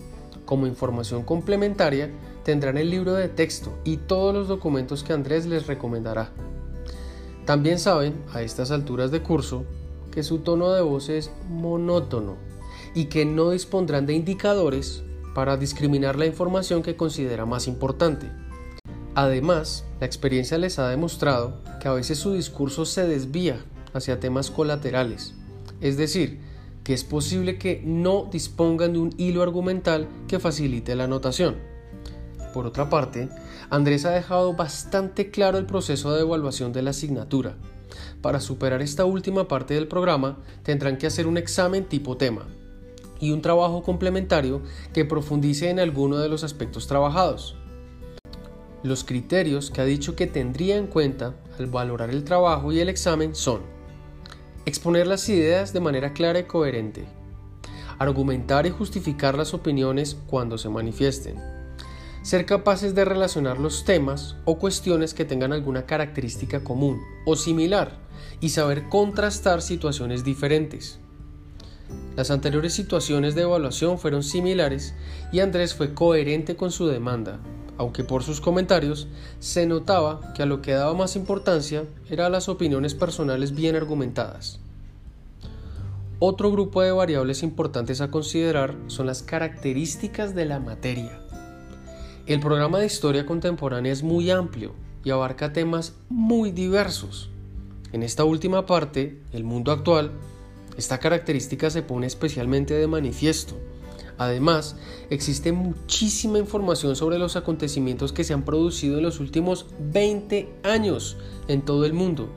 como 0.45 0.67
información 0.67 1.23
complementaria, 1.23 2.11
tendrán 2.45 2.79
el 2.79 2.91
libro 2.91 3.15
de 3.15 3.29
texto 3.29 3.79
y 3.85 3.97
todos 3.97 4.35
los 4.35 4.49
documentos 4.49 5.03
que 5.03 5.13
Andrés 5.13 5.47
les 5.47 5.67
recomendará. 5.67 6.31
También 7.49 7.79
saben, 7.79 8.23
a 8.35 8.43
estas 8.43 8.71
alturas 8.71 9.11
de 9.11 9.23
curso, 9.23 9.65
que 10.13 10.23
su 10.23 10.41
tono 10.41 10.71
de 10.73 10.83
voz 10.83 11.09
es 11.09 11.31
monótono 11.49 12.37
y 12.95 13.07
que 13.07 13.25
no 13.25 13.53
dispondrán 13.53 14.05
de 14.05 14.13
indicadores 14.13 15.03
para 15.35 15.57
discriminar 15.57 16.17
la 16.17 16.27
información 16.27 16.83
que 16.83 16.95
considera 16.95 17.47
más 17.47 17.67
importante. 17.67 18.31
Además, 19.15 19.87
la 19.99 20.05
experiencia 20.05 20.59
les 20.59 20.79
ha 20.79 20.91
demostrado 20.91 21.63
que 21.81 21.89
a 21.89 21.95
veces 21.95 22.19
su 22.19 22.35
discurso 22.35 22.85
se 22.85 23.09
desvía 23.09 23.65
hacia 23.95 24.21
temas 24.21 24.51
colaterales 24.51 25.33
es 25.81 25.97
decir, 25.97 26.41
que 26.85 26.93
es 26.93 27.05
posible 27.05 27.59
que 27.59 27.83
no 27.83 28.29
dispongan 28.31 28.93
de 28.93 28.99
un 28.99 29.15
hilo 29.17 29.43
argumental 29.43 30.09
que 30.27 30.39
facilite 30.39 30.95
la 30.97 31.05
anotación. 31.05 31.57
Por 32.59 32.67
otra 32.67 32.91
parte, 32.91 33.29
Andrés 33.71 34.05
ha 34.05 34.11
dejado 34.11 34.53
bastante 34.53 35.31
claro 35.31 35.59
el 35.59 35.67
proceso 35.67 36.13
de 36.13 36.23
evaluación 36.23 36.73
de 36.73 36.83
la 36.83 36.91
asignatura. 36.91 37.55
Para 38.21 38.41
superar 38.41 38.83
esta 38.83 39.05
última 39.05 39.47
parte 39.47 39.75
del 39.75 39.87
programa 39.87 40.39
tendrán 40.65 40.99
que 40.99 41.07
hacer 41.07 41.29
un 41.29 41.37
examen 41.37 41.85
tipo 41.85 42.17
tema 42.17 42.49
y 43.21 43.31
un 43.31 43.43
trabajo 43.43 43.85
complementario 43.85 44.61
que 44.93 45.05
profundice 45.05 45.71
en 45.71 45.79
alguno 45.79 46.19
de 46.19 46.29
los 46.29 46.43
aspectos 46.43 46.89
trabajados. 46.89 47.55
Los 48.83 49.05
criterios 49.05 49.71
que 49.71 49.81
ha 49.81 49.85
dicho 49.85 50.17
que 50.17 50.27
tendría 50.27 50.79
en 50.79 50.89
cuenta 50.89 51.37
al 51.61 51.67
valorar 51.67 52.11
el 52.11 52.25
trabajo 52.25 52.73
y 52.73 52.81
el 52.81 52.89
examen 52.89 53.37
son 53.37 53.61
Exponer 54.67 55.07
las 55.07 55.29
ideas 55.29 55.73
de 55.73 55.79
manera 55.79 56.13
clara 56.13 56.41
y 56.41 56.45
coherente. 56.47 57.05
Argumentar 58.01 58.67
y 58.67 58.71
justificar 58.71 59.39
las 59.39 59.55
opiniones 59.55 60.17
cuando 60.27 60.59
se 60.59 60.69
manifiesten. 60.69 61.58
Ser 62.29 62.45
capaces 62.45 62.95
de 62.95 63.07
relacionar 63.07 63.59
los 63.59 63.87
temas 63.87 64.37
o 64.45 64.59
cuestiones 64.59 65.15
que 65.15 65.25
tengan 65.25 65.55
alguna 65.55 65.87
característica 65.87 66.63
común 66.63 67.01
o 67.25 67.37
similar 67.37 67.93
y 68.39 68.51
saber 68.51 68.91
contrastar 68.91 69.63
situaciones 69.63 70.25
diferentes. 70.25 70.99
Las 72.17 72.31
anteriores 72.31 72.75
situaciones 72.75 73.35
de 73.35 73.45
evaluación 73.45 73.99
fueron 73.99 74.23
similares 74.23 74.95
y 75.33 75.41
Andrés 75.41 75.73
fue 75.75 75.95
coherente 75.95 76.55
con 76.55 76.71
su 76.71 76.87
demanda, 76.87 77.39
aunque 77.79 78.05
por 78.05 78.23
sus 78.23 78.43
comentarios 78.43 79.09
se 79.39 79.65
notaba 79.65 80.35
que 80.35 80.43
a 80.43 80.47
lo 80.47 80.61
que 80.61 80.73
daba 80.73 80.93
más 80.93 81.17
importancia 81.17 81.87
era 82.11 82.27
a 82.27 82.29
las 82.29 82.51
opiniones 82.51 82.93
personales 82.93 83.55
bien 83.55 83.75
argumentadas. 83.75 84.61
Otro 86.19 86.53
grupo 86.53 86.83
de 86.83 86.93
variables 86.93 87.43
importantes 87.43 88.03
a 88.03 88.11
considerar 88.11 88.77
son 88.89 89.07
las 89.07 89.23
características 89.23 90.35
de 90.35 90.45
la 90.45 90.61
materia. 90.61 91.23
El 92.29 92.41
programa 92.41 92.79
de 92.79 92.85
historia 92.85 93.25
contemporánea 93.25 93.91
es 93.91 94.03
muy 94.03 94.31
amplio 94.31 94.75
y 95.03 95.09
abarca 95.09 95.55
temas 95.55 95.95
muy 96.11 96.51
diversos. 96.51 97.31
En 97.91 98.03
esta 98.03 98.25
última 98.25 98.67
parte, 98.67 99.23
el 99.33 99.45
mundo 99.45 99.73
actual, 99.73 100.11
esta 100.77 101.01
característica 101.01 101.71
se 101.71 101.81
pone 101.81 102.07
especialmente 102.07 102.75
de 102.75 102.87
manifiesto. 102.87 103.57
Además, 104.19 104.77
existe 105.09 105.53
muchísima 105.53 106.39
información 106.39 106.97
sobre 106.97 107.19
los 107.19 107.35
acontecimientos 107.37 108.13
que 108.13 108.25
se 108.25 108.35
han 108.35 108.45
producido 108.45 108.99
en 108.99 109.05
los 109.05 109.21
últimos 109.21 109.65
20 109.79 110.51
años 110.65 111.17
en 111.49 111.63
todo 111.63 111.87
el 111.87 111.95
mundo. 111.95 112.29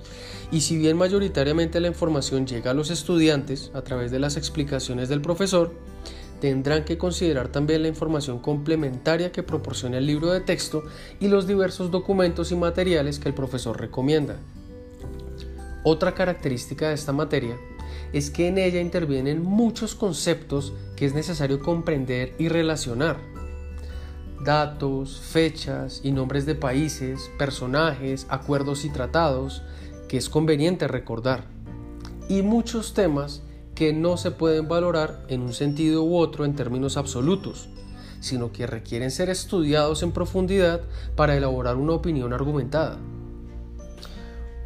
Y 0.53 0.61
si 0.61 0.77
bien 0.77 0.95
mayoritariamente 0.95 1.81
la 1.81 1.89
información 1.89 2.47
llega 2.47 2.71
a 2.71 2.75
los 2.75 2.91
estudiantes 2.91 3.71
a 3.73 3.81
través 3.81 4.09
de 4.09 4.19
las 4.19 4.37
explicaciones 4.37 5.09
del 5.09 5.19
profesor, 5.19 5.73
tendrán 6.41 6.83
que 6.83 6.97
considerar 6.97 7.49
también 7.49 7.83
la 7.83 7.87
información 7.87 8.39
complementaria 8.39 9.31
que 9.31 9.43
proporciona 9.43 9.99
el 9.99 10.07
libro 10.07 10.31
de 10.31 10.41
texto 10.41 10.83
y 11.19 11.29
los 11.29 11.47
diversos 11.47 11.91
documentos 11.91 12.51
y 12.51 12.55
materiales 12.55 13.19
que 13.19 13.29
el 13.29 13.35
profesor 13.35 13.79
recomienda. 13.79 14.35
Otra 15.83 16.13
característica 16.13 16.89
de 16.89 16.95
esta 16.95 17.13
materia 17.13 17.55
es 18.11 18.31
que 18.31 18.47
en 18.47 18.57
ella 18.57 18.81
intervienen 18.81 19.43
muchos 19.43 19.95
conceptos 19.95 20.73
que 20.95 21.05
es 21.05 21.13
necesario 21.13 21.59
comprender 21.59 22.33
y 22.39 22.49
relacionar. 22.49 23.17
Datos, 24.43 25.21
fechas 25.21 26.01
y 26.03 26.11
nombres 26.11 26.47
de 26.47 26.55
países, 26.55 27.29
personajes, 27.37 28.25
acuerdos 28.29 28.83
y 28.83 28.89
tratados 28.89 29.61
que 30.09 30.17
es 30.17 30.27
conveniente 30.27 30.87
recordar. 30.87 31.45
Y 32.27 32.41
muchos 32.41 32.95
temas 32.95 33.43
que 33.81 33.93
no 33.93 34.15
se 34.15 34.29
pueden 34.29 34.67
valorar 34.67 35.25
en 35.27 35.41
un 35.41 35.53
sentido 35.53 36.03
u 36.03 36.15
otro 36.15 36.45
en 36.45 36.55
términos 36.55 36.97
absolutos, 36.97 37.67
sino 38.19 38.51
que 38.51 38.67
requieren 38.67 39.09
ser 39.09 39.31
estudiados 39.31 40.03
en 40.03 40.11
profundidad 40.11 40.81
para 41.15 41.35
elaborar 41.35 41.77
una 41.77 41.93
opinión 41.93 42.31
argumentada. 42.31 42.99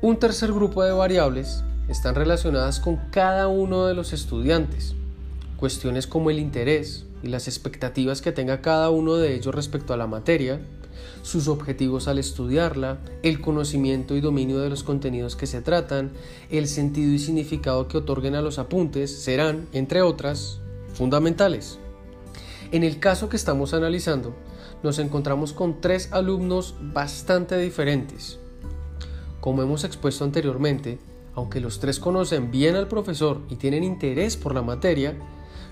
Un 0.01 0.17
tercer 0.17 0.51
grupo 0.51 0.84
de 0.84 0.91
variables 0.91 1.63
están 1.88 2.15
relacionadas 2.15 2.82
con 2.82 2.97
cada 3.10 3.47
uno 3.47 3.86
de 3.86 3.93
los 3.93 4.12
estudiantes. 4.12 4.95
Cuestiones 5.56 6.08
como 6.08 6.30
el 6.30 6.38
interés 6.38 7.06
y 7.23 7.30
las 7.30 7.47
expectativas 7.47 8.21
que 8.21 8.34
tenga 8.34 8.60
cada 8.60 8.89
uno 8.89 9.15
de 9.15 9.34
ellos 9.34 9.56
respecto 9.56 9.93
a 9.93 9.97
la 9.97 10.08
materia, 10.08 10.60
sus 11.25 11.47
objetivos 11.47 12.07
al 12.07 12.19
estudiarla, 12.19 12.99
el 13.23 13.41
conocimiento 13.41 14.15
y 14.15 14.21
dominio 14.21 14.59
de 14.59 14.69
los 14.69 14.83
contenidos 14.83 15.35
que 15.35 15.47
se 15.47 15.59
tratan, 15.59 16.11
el 16.51 16.67
sentido 16.67 17.11
y 17.11 17.17
significado 17.17 17.88
que 17.88 17.97
otorguen 17.97 18.35
a 18.35 18.43
los 18.43 18.59
apuntes 18.59 19.23
serán, 19.23 19.67
entre 19.73 20.03
otras, 20.03 20.59
fundamentales. 20.93 21.79
En 22.71 22.83
el 22.83 22.99
caso 22.99 23.27
que 23.27 23.38
estamos 23.38 23.73
analizando, 23.73 24.35
nos 24.83 24.99
encontramos 24.99 25.51
con 25.51 25.81
tres 25.81 26.13
alumnos 26.13 26.75
bastante 26.79 27.57
diferentes, 27.57 28.38
como 29.41 29.63
hemos 29.63 29.83
expuesto 29.83 30.25
anteriormente, 30.25 30.99
aunque 31.33 31.59
los 31.59 31.79
tres 31.79 31.99
conocen 31.99 32.51
bien 32.51 32.75
al 32.75 32.88
profesor 32.88 33.41
y 33.49 33.55
tienen 33.55 33.83
interés 33.83 34.38
por 34.38 34.53
la 34.53 34.61
materia, 34.61 35.15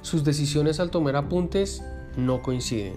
sus 0.01 0.23
decisiones 0.23 0.79
al 0.79 0.89
tomar 0.89 1.15
apuntes 1.15 1.83
no 2.17 2.41
coinciden. 2.41 2.95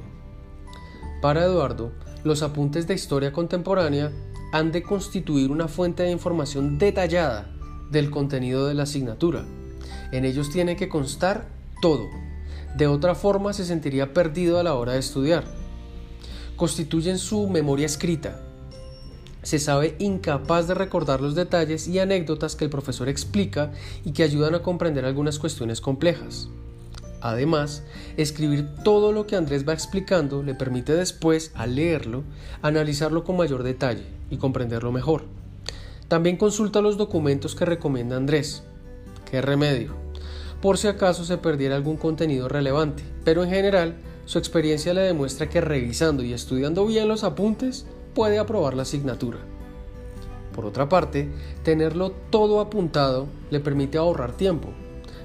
Para 1.20 1.44
Eduardo, 1.44 1.92
los 2.26 2.42
apuntes 2.42 2.86
de 2.86 2.94
historia 2.94 3.32
contemporánea 3.32 4.12
han 4.52 4.72
de 4.72 4.82
constituir 4.82 5.50
una 5.50 5.68
fuente 5.68 6.02
de 6.02 6.10
información 6.10 6.78
detallada 6.78 7.50
del 7.90 8.10
contenido 8.10 8.66
de 8.66 8.74
la 8.74 8.82
asignatura. 8.82 9.44
En 10.12 10.24
ellos 10.24 10.50
tiene 10.50 10.76
que 10.76 10.88
constar 10.88 11.48
todo. 11.80 12.06
De 12.76 12.86
otra 12.86 13.14
forma 13.14 13.52
se 13.52 13.64
sentiría 13.64 14.12
perdido 14.12 14.58
a 14.58 14.62
la 14.62 14.74
hora 14.74 14.92
de 14.92 14.98
estudiar. 14.98 15.44
Constituyen 16.56 17.18
su 17.18 17.48
memoria 17.48 17.86
escrita, 17.86 18.42
se 19.46 19.60
sabe 19.60 19.94
incapaz 20.00 20.66
de 20.66 20.74
recordar 20.74 21.20
los 21.20 21.36
detalles 21.36 21.86
y 21.86 22.00
anécdotas 22.00 22.56
que 22.56 22.64
el 22.64 22.70
profesor 22.70 23.08
explica 23.08 23.70
y 24.04 24.10
que 24.10 24.24
ayudan 24.24 24.56
a 24.56 24.62
comprender 24.62 25.04
algunas 25.04 25.38
cuestiones 25.38 25.80
complejas. 25.80 26.48
Además, 27.28 27.82
escribir 28.16 28.68
todo 28.84 29.10
lo 29.10 29.26
que 29.26 29.34
Andrés 29.34 29.68
va 29.68 29.72
explicando 29.72 30.44
le 30.44 30.54
permite 30.54 30.94
después, 30.94 31.50
al 31.56 31.74
leerlo, 31.74 32.22
analizarlo 32.62 33.24
con 33.24 33.36
mayor 33.36 33.64
detalle 33.64 34.04
y 34.30 34.36
comprenderlo 34.36 34.92
mejor. 34.92 35.24
También 36.06 36.36
consulta 36.36 36.80
los 36.80 36.96
documentos 36.96 37.56
que 37.56 37.64
recomienda 37.64 38.16
Andrés. 38.16 38.62
¿Qué 39.28 39.42
remedio? 39.42 39.96
Por 40.62 40.78
si 40.78 40.86
acaso 40.86 41.24
se 41.24 41.36
perdiera 41.36 41.74
algún 41.74 41.96
contenido 41.96 42.48
relevante, 42.48 43.02
pero 43.24 43.42
en 43.42 43.50
general 43.50 43.96
su 44.24 44.38
experiencia 44.38 44.94
le 44.94 45.00
demuestra 45.00 45.48
que 45.48 45.60
revisando 45.60 46.22
y 46.22 46.32
estudiando 46.32 46.86
bien 46.86 47.08
los 47.08 47.24
apuntes 47.24 47.86
puede 48.14 48.38
aprobar 48.38 48.74
la 48.74 48.82
asignatura. 48.82 49.38
Por 50.54 50.64
otra 50.64 50.88
parte, 50.88 51.28
tenerlo 51.64 52.12
todo 52.30 52.60
apuntado 52.60 53.26
le 53.50 53.58
permite 53.58 53.98
ahorrar 53.98 54.30
tiempo. 54.36 54.68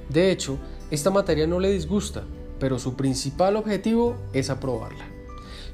De 0.10 0.32
hecho, 0.32 0.58
esta 0.92 1.10
materia 1.10 1.48
no 1.48 1.60
le 1.60 1.72
disgusta, 1.72 2.24
pero 2.60 2.78
su 2.78 2.96
principal 2.96 3.56
objetivo 3.56 4.18
es 4.34 4.50
aprobarla. 4.50 5.08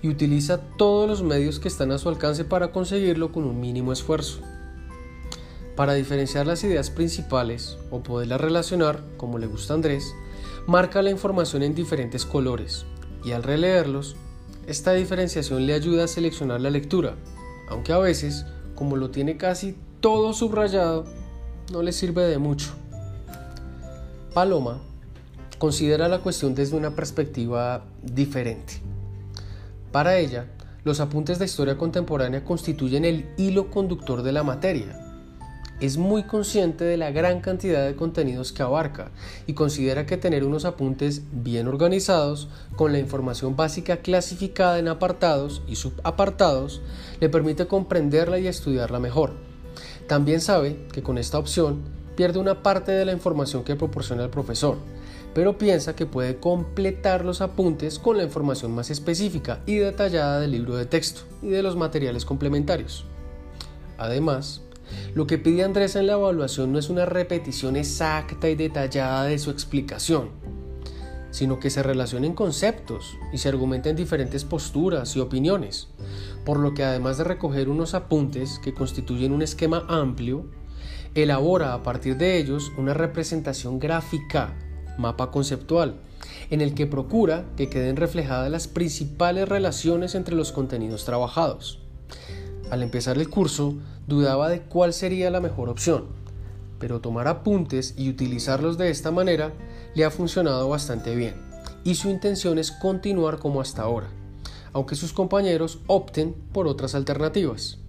Y 0.04 0.10
utiliza 0.10 0.62
todos 0.78 1.10
los 1.10 1.24
medios 1.24 1.60
que 1.60 1.68
están 1.68 1.92
a 1.92 1.98
su 1.98 2.08
alcance 2.08 2.46
para 2.46 2.72
conseguirlo 2.72 3.32
con 3.32 3.44
un 3.44 3.60
mínimo 3.60 3.92
esfuerzo. 3.92 4.42
Para 5.76 5.94
diferenciar 5.94 6.46
las 6.46 6.64
ideas 6.64 6.92
principales 6.92 7.78
o 7.90 8.04
poderlas 8.04 8.40
relacionar, 8.40 9.04
como 9.18 9.40
le 9.40 9.48
gusta 9.48 9.74
Andrés, 9.74 10.14
marca 10.68 11.02
la 11.02 11.10
información 11.10 11.64
en 11.64 11.74
diferentes 11.74 12.26
colores 12.26 12.86
y 13.26 13.32
al 13.32 13.44
releerlos 13.44 14.16
esta 14.68 14.94
diferenciación 14.94 15.66
le 15.66 15.74
ayuda 15.74 16.04
a 16.04 16.08
seleccionar 16.08 16.62
la 16.62 16.70
lectura, 16.70 17.16
aunque 17.70 17.94
a 17.94 17.98
veces, 17.98 18.46
como 18.76 18.98
lo 18.98 19.10
tiene 19.10 19.38
casi 19.38 19.76
todo 20.00 20.34
subrayado, 20.34 21.06
no 21.72 21.82
le 21.82 21.92
sirve 21.92 22.24
de 22.24 22.38
mucho. 22.38 22.72
Paloma 24.34 24.82
considera 25.58 26.08
la 26.08 26.20
cuestión 26.20 26.56
desde 26.56 26.78
una 26.78 26.92
perspectiva 26.92 27.86
diferente. 28.02 28.82
Para 29.92 30.18
ella, 30.18 30.48
los 30.84 31.00
apuntes 31.00 31.40
de 31.40 31.46
historia 31.46 31.78
contemporánea 31.78 32.44
constituyen 32.44 33.06
el 33.06 33.30
hilo 33.38 33.70
conductor 33.72 34.24
de 34.24 34.32
la 34.32 34.44
materia 34.44 35.08
es 35.80 35.98
muy 35.98 36.24
consciente 36.24 36.84
de 36.84 36.98
la 36.98 37.12
gran 37.12 37.40
cantidad 37.40 37.86
de 37.86 37.96
contenidos 37.96 38.52
que 38.52 38.64
abarca 38.64 39.12
y 39.46 39.54
considera 39.54 40.08
que 40.08 40.18
tener 40.18 40.44
unos 40.44 40.66
apuntes 40.66 41.22
bien 41.32 41.68
organizados, 41.68 42.48
con 42.76 42.92
la 42.92 43.00
información 43.00 43.56
básica 43.56 43.98
clasificada 43.98 44.80
en 44.80 44.88
apartados 44.88 45.62
y 45.68 45.76
subapartados, 45.76 46.82
le 47.20 47.30
permite 47.30 47.68
comprenderla 47.68 48.40
y 48.40 48.48
estudiarla 48.48 49.00
mejor. 49.00 49.34
También 50.08 50.42
sabe 50.42 50.88
que 50.92 51.04
con 51.04 51.20
esta 51.20 51.38
opción 51.38 51.82
pierde 52.16 52.40
una 52.40 52.64
parte 52.64 52.92
de 52.92 53.06
la 53.06 53.12
información 53.12 53.64
que 53.64 53.76
proporciona 53.76 54.24
el 54.24 54.32
profesor, 54.32 54.78
pero 55.34 55.58
piensa 55.58 55.96
que 55.96 56.06
puede 56.06 56.38
completar 56.38 57.24
los 57.24 57.42
apuntes 57.42 58.00
con 58.00 58.18
la 58.18 58.24
información 58.24 58.74
más 58.74 58.90
específica 58.90 59.62
y 59.66 59.76
detallada 59.76 60.40
del 60.40 60.52
libro 60.52 60.76
de 60.76 60.86
texto 60.86 61.22
y 61.42 61.50
de 61.50 61.64
los 61.64 61.76
materiales 61.76 62.26
complementarios. 62.26 63.06
Además, 63.98 64.62
lo 65.14 65.28
que 65.28 65.38
pide 65.38 65.64
Andrés 65.64 65.96
en 65.96 66.08
la 66.08 66.14
evaluación 66.14 66.72
no 66.72 66.80
es 66.80 66.90
una 66.90 67.06
repetición 67.06 67.76
exacta 67.76 68.50
y 68.50 68.56
detallada 68.56 69.26
de 69.26 69.40
su 69.40 69.52
explicación, 69.52 70.30
sino 71.32 71.60
que 71.60 71.70
se 71.70 71.84
relacionen 71.84 72.34
conceptos 72.34 73.18
y 73.34 73.38
se 73.38 73.50
argumenten 73.50 73.96
diferentes 73.96 74.44
posturas 74.44 75.16
y 75.16 75.20
opiniones, 75.20 75.90
por 76.46 76.60
lo 76.60 76.74
que 76.74 76.84
además 76.84 77.18
de 77.18 77.26
recoger 77.26 77.70
unos 77.70 77.94
apuntes 77.94 78.60
que 78.60 78.74
constituyen 78.74 79.34
un 79.34 79.42
esquema 79.42 79.86
amplio, 79.88 80.46
elabora 81.16 81.74
a 81.74 81.84
partir 81.84 82.18
de 82.18 82.38
ellos 82.38 82.72
una 82.78 82.94
representación 82.94 83.80
gráfica, 83.80 84.56
mapa 84.98 85.32
conceptual, 85.32 85.96
en 86.50 86.62
el 86.62 86.74
que 86.74 86.88
procura 86.88 87.46
que 87.56 87.70
queden 87.70 87.96
reflejadas 87.96 88.50
las 88.50 88.68
principales 88.68 89.48
relaciones 89.48 90.16
entre 90.16 90.36
los 90.36 90.52
contenidos 90.52 91.06
trabajados. 91.06 91.80
Al 92.70 92.84
empezar 92.84 93.18
el 93.18 93.30
curso, 93.30 93.76
dudaba 94.08 94.50
de 94.50 94.62
cuál 94.62 94.94
sería 94.94 95.30
la 95.30 95.40
mejor 95.40 95.70
opción, 95.70 96.06
pero 96.80 97.02
tomar 97.02 97.28
apuntes 97.28 97.94
y 97.98 98.10
utilizarlos 98.10 98.78
de 98.78 98.90
esta 98.90 99.12
manera 99.12 99.54
le 99.96 100.06
ha 100.06 100.12
funcionado 100.12 100.68
bastante 100.70 101.16
bien, 101.16 101.36
y 101.84 101.96
su 101.96 102.10
intención 102.10 102.58
es 102.58 102.72
continuar 102.72 103.40
como 103.40 103.62
hasta 103.62 103.84
ahora, 103.84 104.08
aunque 104.74 104.96
sus 104.96 105.14
compañeros 105.14 105.80
opten 105.88 106.36
por 106.52 106.68
otras 106.68 106.96
alternativas. 106.96 107.80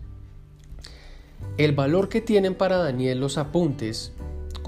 El 1.56 1.72
valor 1.72 2.08
que 2.08 2.20
tienen 2.20 2.54
para 2.54 2.76
Daniel 2.76 3.20
los 3.20 3.36
apuntes 3.36 4.12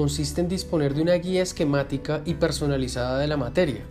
consiste 0.00 0.40
en 0.40 0.48
disponer 0.48 0.94
de 0.94 1.02
una 1.02 1.12
guía 1.12 1.42
esquemática 1.42 2.22
y 2.24 2.32
personalizada 2.32 3.18
de 3.18 3.26
la 3.26 3.36
materia. 3.36 3.82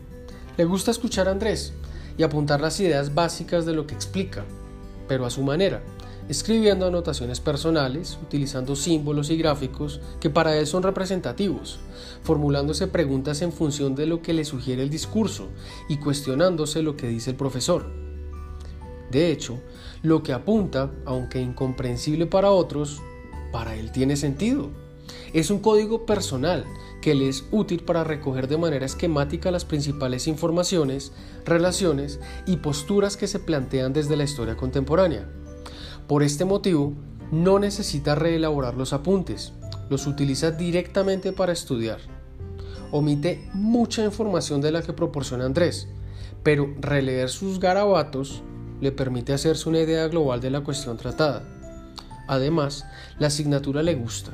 Le 0.58 0.66
gusta 0.66 0.90
escuchar 0.90 1.28
a 1.28 1.32
Andrés 1.32 1.72
y 2.18 2.24
apuntar 2.24 2.62
las 2.62 2.80
ideas 2.80 3.14
básicas 3.14 3.64
de 3.68 3.76
lo 3.76 3.86
que 3.86 3.94
explica, 3.94 4.44
pero 5.08 5.28
a 5.28 5.30
su 5.30 5.44
manera, 5.44 5.84
escribiendo 6.28 6.88
anotaciones 6.88 7.40
personales, 7.40 8.18
utilizando 8.24 8.76
símbolos 8.76 9.30
y 9.30 9.38
gráficos 9.38 10.02
que 10.20 10.32
para 10.32 10.58
él 10.58 10.66
son 10.66 10.82
representativos, 10.82 11.80
formulándose 12.24 12.88
preguntas 12.88 13.44
en 13.44 13.52
función 13.52 13.94
de 13.94 14.08
lo 14.08 14.24
que 14.24 14.34
le 14.34 14.46
sugiere 14.46 14.82
el 14.82 14.90
discurso 14.90 15.50
y 15.90 15.98
cuestionándose 15.98 16.82
lo 16.82 16.98
que 16.98 17.08
dice 17.08 17.30
el 17.30 17.36
profesor. 17.36 17.86
De 19.12 19.32
hecho, 19.32 19.60
lo 20.02 20.24
que 20.24 20.34
apunta, 20.34 20.90
aunque 21.06 21.40
incomprensible 21.40 22.26
para 22.26 22.50
otros, 22.50 23.00
para 23.52 23.76
él 23.76 23.92
tiene 23.92 24.16
sentido. 24.16 24.89
Es 25.34 25.52
un 25.52 25.60
código 25.60 26.06
personal 26.06 26.66
que 27.02 27.16
le 27.16 27.30
es 27.30 27.46
útil 27.52 27.84
para 27.84 28.04
recoger 28.04 28.48
de 28.48 28.58
manera 28.58 28.86
esquemática 28.86 29.52
las 29.52 29.66
principales 29.66 30.28
informaciones, 30.28 31.12
relaciones 31.46 32.20
y 32.46 32.58
posturas 32.58 33.16
que 33.18 33.28
se 33.28 33.40
plantean 33.40 33.94
desde 33.94 34.18
la 34.18 34.24
historia 34.24 34.58
contemporánea. 34.58 35.30
Por 36.08 36.24
este 36.24 36.46
motivo, 36.46 36.94
no 37.32 37.60
necesita 37.60 38.16
reelaborar 38.16 38.76
los 38.76 38.94
apuntes, 38.94 39.54
los 39.90 40.08
utiliza 40.08 40.52
directamente 40.52 41.32
para 41.32 41.54
estudiar. 41.54 42.00
Omite 42.92 43.50
mucha 43.54 44.04
información 44.04 44.62
de 44.62 44.72
la 44.72 44.82
que 44.82 44.94
proporciona 44.94 45.46
Andrés, 45.46 45.88
pero 46.44 46.74
releer 46.80 47.30
sus 47.30 47.60
garabatos 47.60 48.42
le 48.82 48.92
permite 48.92 49.34
hacerse 49.34 49.70
una 49.70 49.80
idea 49.80 50.08
global 50.08 50.42
de 50.42 50.50
la 50.50 50.62
cuestión 50.62 50.98
tratada. 50.98 51.44
Además, 52.28 52.86
la 53.20 53.28
asignatura 53.28 53.84
le 53.84 53.96
gusta 53.96 54.32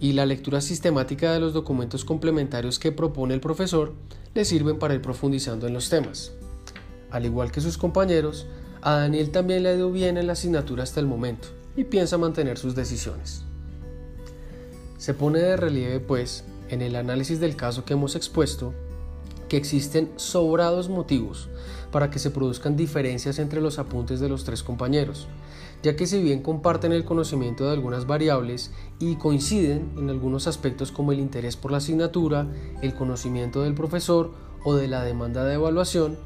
y 0.00 0.12
la 0.12 0.26
lectura 0.26 0.60
sistemática 0.60 1.32
de 1.32 1.40
los 1.40 1.52
documentos 1.52 2.04
complementarios 2.04 2.78
que 2.78 2.92
propone 2.92 3.34
el 3.34 3.40
profesor 3.40 3.94
le 4.34 4.44
sirven 4.44 4.78
para 4.78 4.94
ir 4.94 5.02
profundizando 5.02 5.66
en 5.66 5.74
los 5.74 5.88
temas. 5.88 6.32
Al 7.10 7.24
igual 7.24 7.52
que 7.52 7.60
sus 7.60 7.78
compañeros, 7.78 8.46
a 8.82 8.96
Daniel 8.96 9.30
también 9.30 9.62
le 9.62 9.70
ha 9.70 9.74
ido 9.74 9.90
bien 9.92 10.16
en 10.16 10.26
la 10.26 10.34
asignatura 10.34 10.82
hasta 10.82 11.00
el 11.00 11.06
momento 11.06 11.48
y 11.76 11.84
piensa 11.84 12.18
mantener 12.18 12.58
sus 12.58 12.74
decisiones. 12.74 13.42
Se 14.98 15.14
pone 15.14 15.38
de 15.38 15.56
relieve, 15.56 16.00
pues, 16.00 16.44
en 16.68 16.82
el 16.82 16.96
análisis 16.96 17.40
del 17.40 17.56
caso 17.56 17.84
que 17.84 17.92
hemos 17.92 18.16
expuesto, 18.16 18.74
que 19.48 19.56
existen 19.56 20.10
sobrados 20.16 20.88
motivos 20.88 21.48
para 21.92 22.10
que 22.10 22.18
se 22.18 22.30
produzcan 22.30 22.76
diferencias 22.76 23.38
entre 23.38 23.60
los 23.60 23.78
apuntes 23.78 24.18
de 24.18 24.28
los 24.28 24.44
tres 24.44 24.62
compañeros, 24.62 25.28
ya 25.84 25.96
que 25.96 26.06
si 26.06 26.22
bien 26.22 26.40
comparten 26.40 26.92
el 26.92 27.04
conocimiento 27.04 27.66
de 27.66 27.72
algunas 27.72 28.06
variables 28.06 28.70
y 28.98 29.16
coinciden 29.16 29.90
en 29.98 30.08
algunos 30.08 30.46
aspectos 30.46 30.90
como 30.90 31.12
el 31.12 31.20
interés 31.20 31.58
por 31.58 31.72
la 31.72 31.76
asignatura, 31.76 32.48
el 32.80 32.94
conocimiento 32.94 33.62
del 33.62 33.74
profesor 33.74 34.32
o 34.64 34.74
de 34.74 34.88
la 34.88 35.04
demanda 35.04 35.44
de 35.44 35.54
evaluación, 35.54 36.16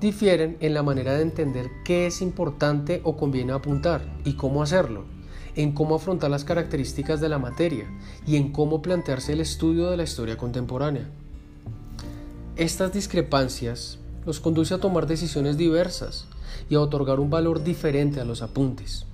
difieren 0.00 0.56
en 0.60 0.72
la 0.72 0.84
manera 0.84 1.14
de 1.14 1.22
entender 1.22 1.68
qué 1.84 2.06
es 2.06 2.22
importante 2.22 3.00
o 3.02 3.16
conviene 3.16 3.52
apuntar 3.52 4.04
y 4.24 4.34
cómo 4.34 4.62
hacerlo, 4.62 5.02
en 5.56 5.72
cómo 5.72 5.96
afrontar 5.96 6.30
las 6.30 6.44
características 6.44 7.20
de 7.20 7.28
la 7.28 7.40
materia 7.40 7.90
y 8.24 8.36
en 8.36 8.52
cómo 8.52 8.82
plantearse 8.82 9.32
el 9.32 9.40
estudio 9.40 9.90
de 9.90 9.96
la 9.96 10.04
historia 10.04 10.36
contemporánea. 10.36 11.10
Estas 12.54 12.92
discrepancias 12.92 13.98
los 14.24 14.38
conduce 14.38 14.74
a 14.74 14.78
tomar 14.78 15.08
decisiones 15.08 15.56
diversas 15.56 16.28
y 16.68 16.74
a 16.74 16.80
otorgar 16.80 17.20
un 17.20 17.30
valor 17.30 17.62
diferente 17.62 18.20
a 18.20 18.24
los 18.24 18.42
apuntes, 18.42 19.06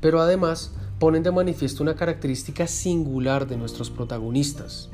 pero 0.00 0.20
además 0.20 0.72
ponen 0.98 1.22
de 1.22 1.32
manifiesto 1.32 1.82
una 1.82 1.96
característica 1.96 2.66
singular 2.66 3.46
de 3.46 3.56
nuestros 3.56 3.90
protagonistas. 3.90 4.90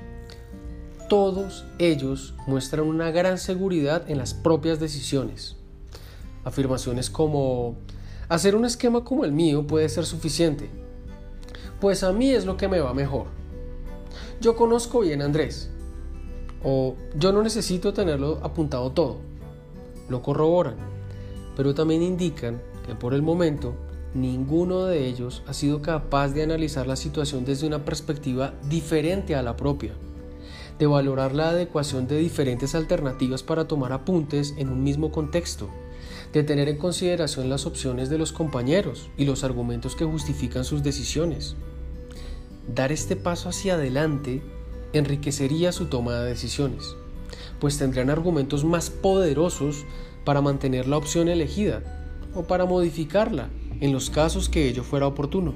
Todos 1.09 1.65
ellos 1.79 2.35
muestran 2.47 2.87
una 2.87 3.11
gran 3.11 3.39
seguridad 3.39 4.11
en 4.11 4.19
las 4.19 4.35
propias 4.35 4.81
decisiones. 4.81 5.57
Afirmaciones 6.45 7.11
como, 7.11 7.77
hacer 8.29 8.55
un 8.55 8.65
esquema 8.65 9.05
como 9.05 9.25
el 9.25 9.33
mío 9.33 9.67
puede 9.67 9.89
ser 9.89 10.07
suficiente, 10.07 10.71
pues 11.81 12.03
a 12.03 12.13
mí 12.13 12.31
es 12.31 12.45
lo 12.45 12.57
que 12.57 12.69
me 12.69 12.81
va 12.81 12.95
mejor. 12.95 13.27
Yo 14.41 14.57
conozco 14.57 15.01
bien 15.01 15.23
a 15.23 15.25
Andrés, 15.25 15.71
o 16.63 16.97
yo 17.17 17.33
no 17.33 17.43
necesito 17.43 17.93
tenerlo 17.93 18.41
apuntado 18.43 18.93
todo. 18.93 19.19
Lo 20.09 20.23
corroboran, 20.23 20.77
pero 21.59 21.75
también 21.75 22.05
indican 22.05 22.63
que 22.87 22.95
por 22.95 23.15
el 23.15 23.23
momento 23.23 23.75
ninguno 24.15 24.85
de 24.85 25.09
ellos 25.09 25.43
ha 25.49 25.53
sido 25.53 25.83
capaz 25.83 26.29
de 26.29 26.45
analizar 26.45 26.87
la 26.87 26.95
situación 26.95 27.45
desde 27.45 27.67
una 27.67 27.85
perspectiva 27.85 28.55
diferente 28.69 29.35
a 29.35 29.43
la 29.43 29.57
propia, 29.57 29.93
de 30.79 30.87
valorar 30.87 31.35
la 31.35 31.49
adecuación 31.49 32.07
de 32.07 32.17
diferentes 32.17 32.77
alternativas 32.77 33.43
para 33.43 33.67
tomar 33.67 33.93
apuntes 33.93 34.55
en 34.57 34.69
un 34.69 34.85
mismo 34.85 35.11
contexto, 35.11 35.69
de 36.33 36.45
tener 36.45 36.69
en 36.69 36.79
consideración 36.79 37.51
las 37.51 37.67
opciones 37.67 38.09
de 38.09 38.19
los 38.19 38.31
compañeros 38.31 39.11
y 39.17 39.25
los 39.25 39.43
argumentos 39.43 39.97
que 39.97 40.05
justifican 40.05 40.65
sus 40.65 40.85
decisiones. 40.85 41.57
Dar 42.73 42.93
este 42.93 43.17
paso 43.17 43.49
hacia 43.49 43.75
adelante 43.75 44.45
enriquecería 44.93 45.73
su 45.73 45.87
toma 45.87 46.15
de 46.21 46.29
decisiones, 46.29 46.95
pues 47.59 47.79
tendrían 47.79 48.11
argumentos 48.11 48.65
más 48.65 48.91
poderosos 48.91 49.85
para 50.29 50.43
mantener 50.43 50.87
la 50.87 50.99
opción 50.99 51.31
elegida 51.31 51.83
o 52.35 52.43
para 52.43 52.67
modificarla 52.67 53.49
en 53.81 53.95
los 53.95 54.11
casos 54.11 54.51
que 54.51 54.69
ello 54.69 54.85
fuera 54.85 55.07
oportuno. 55.07 55.55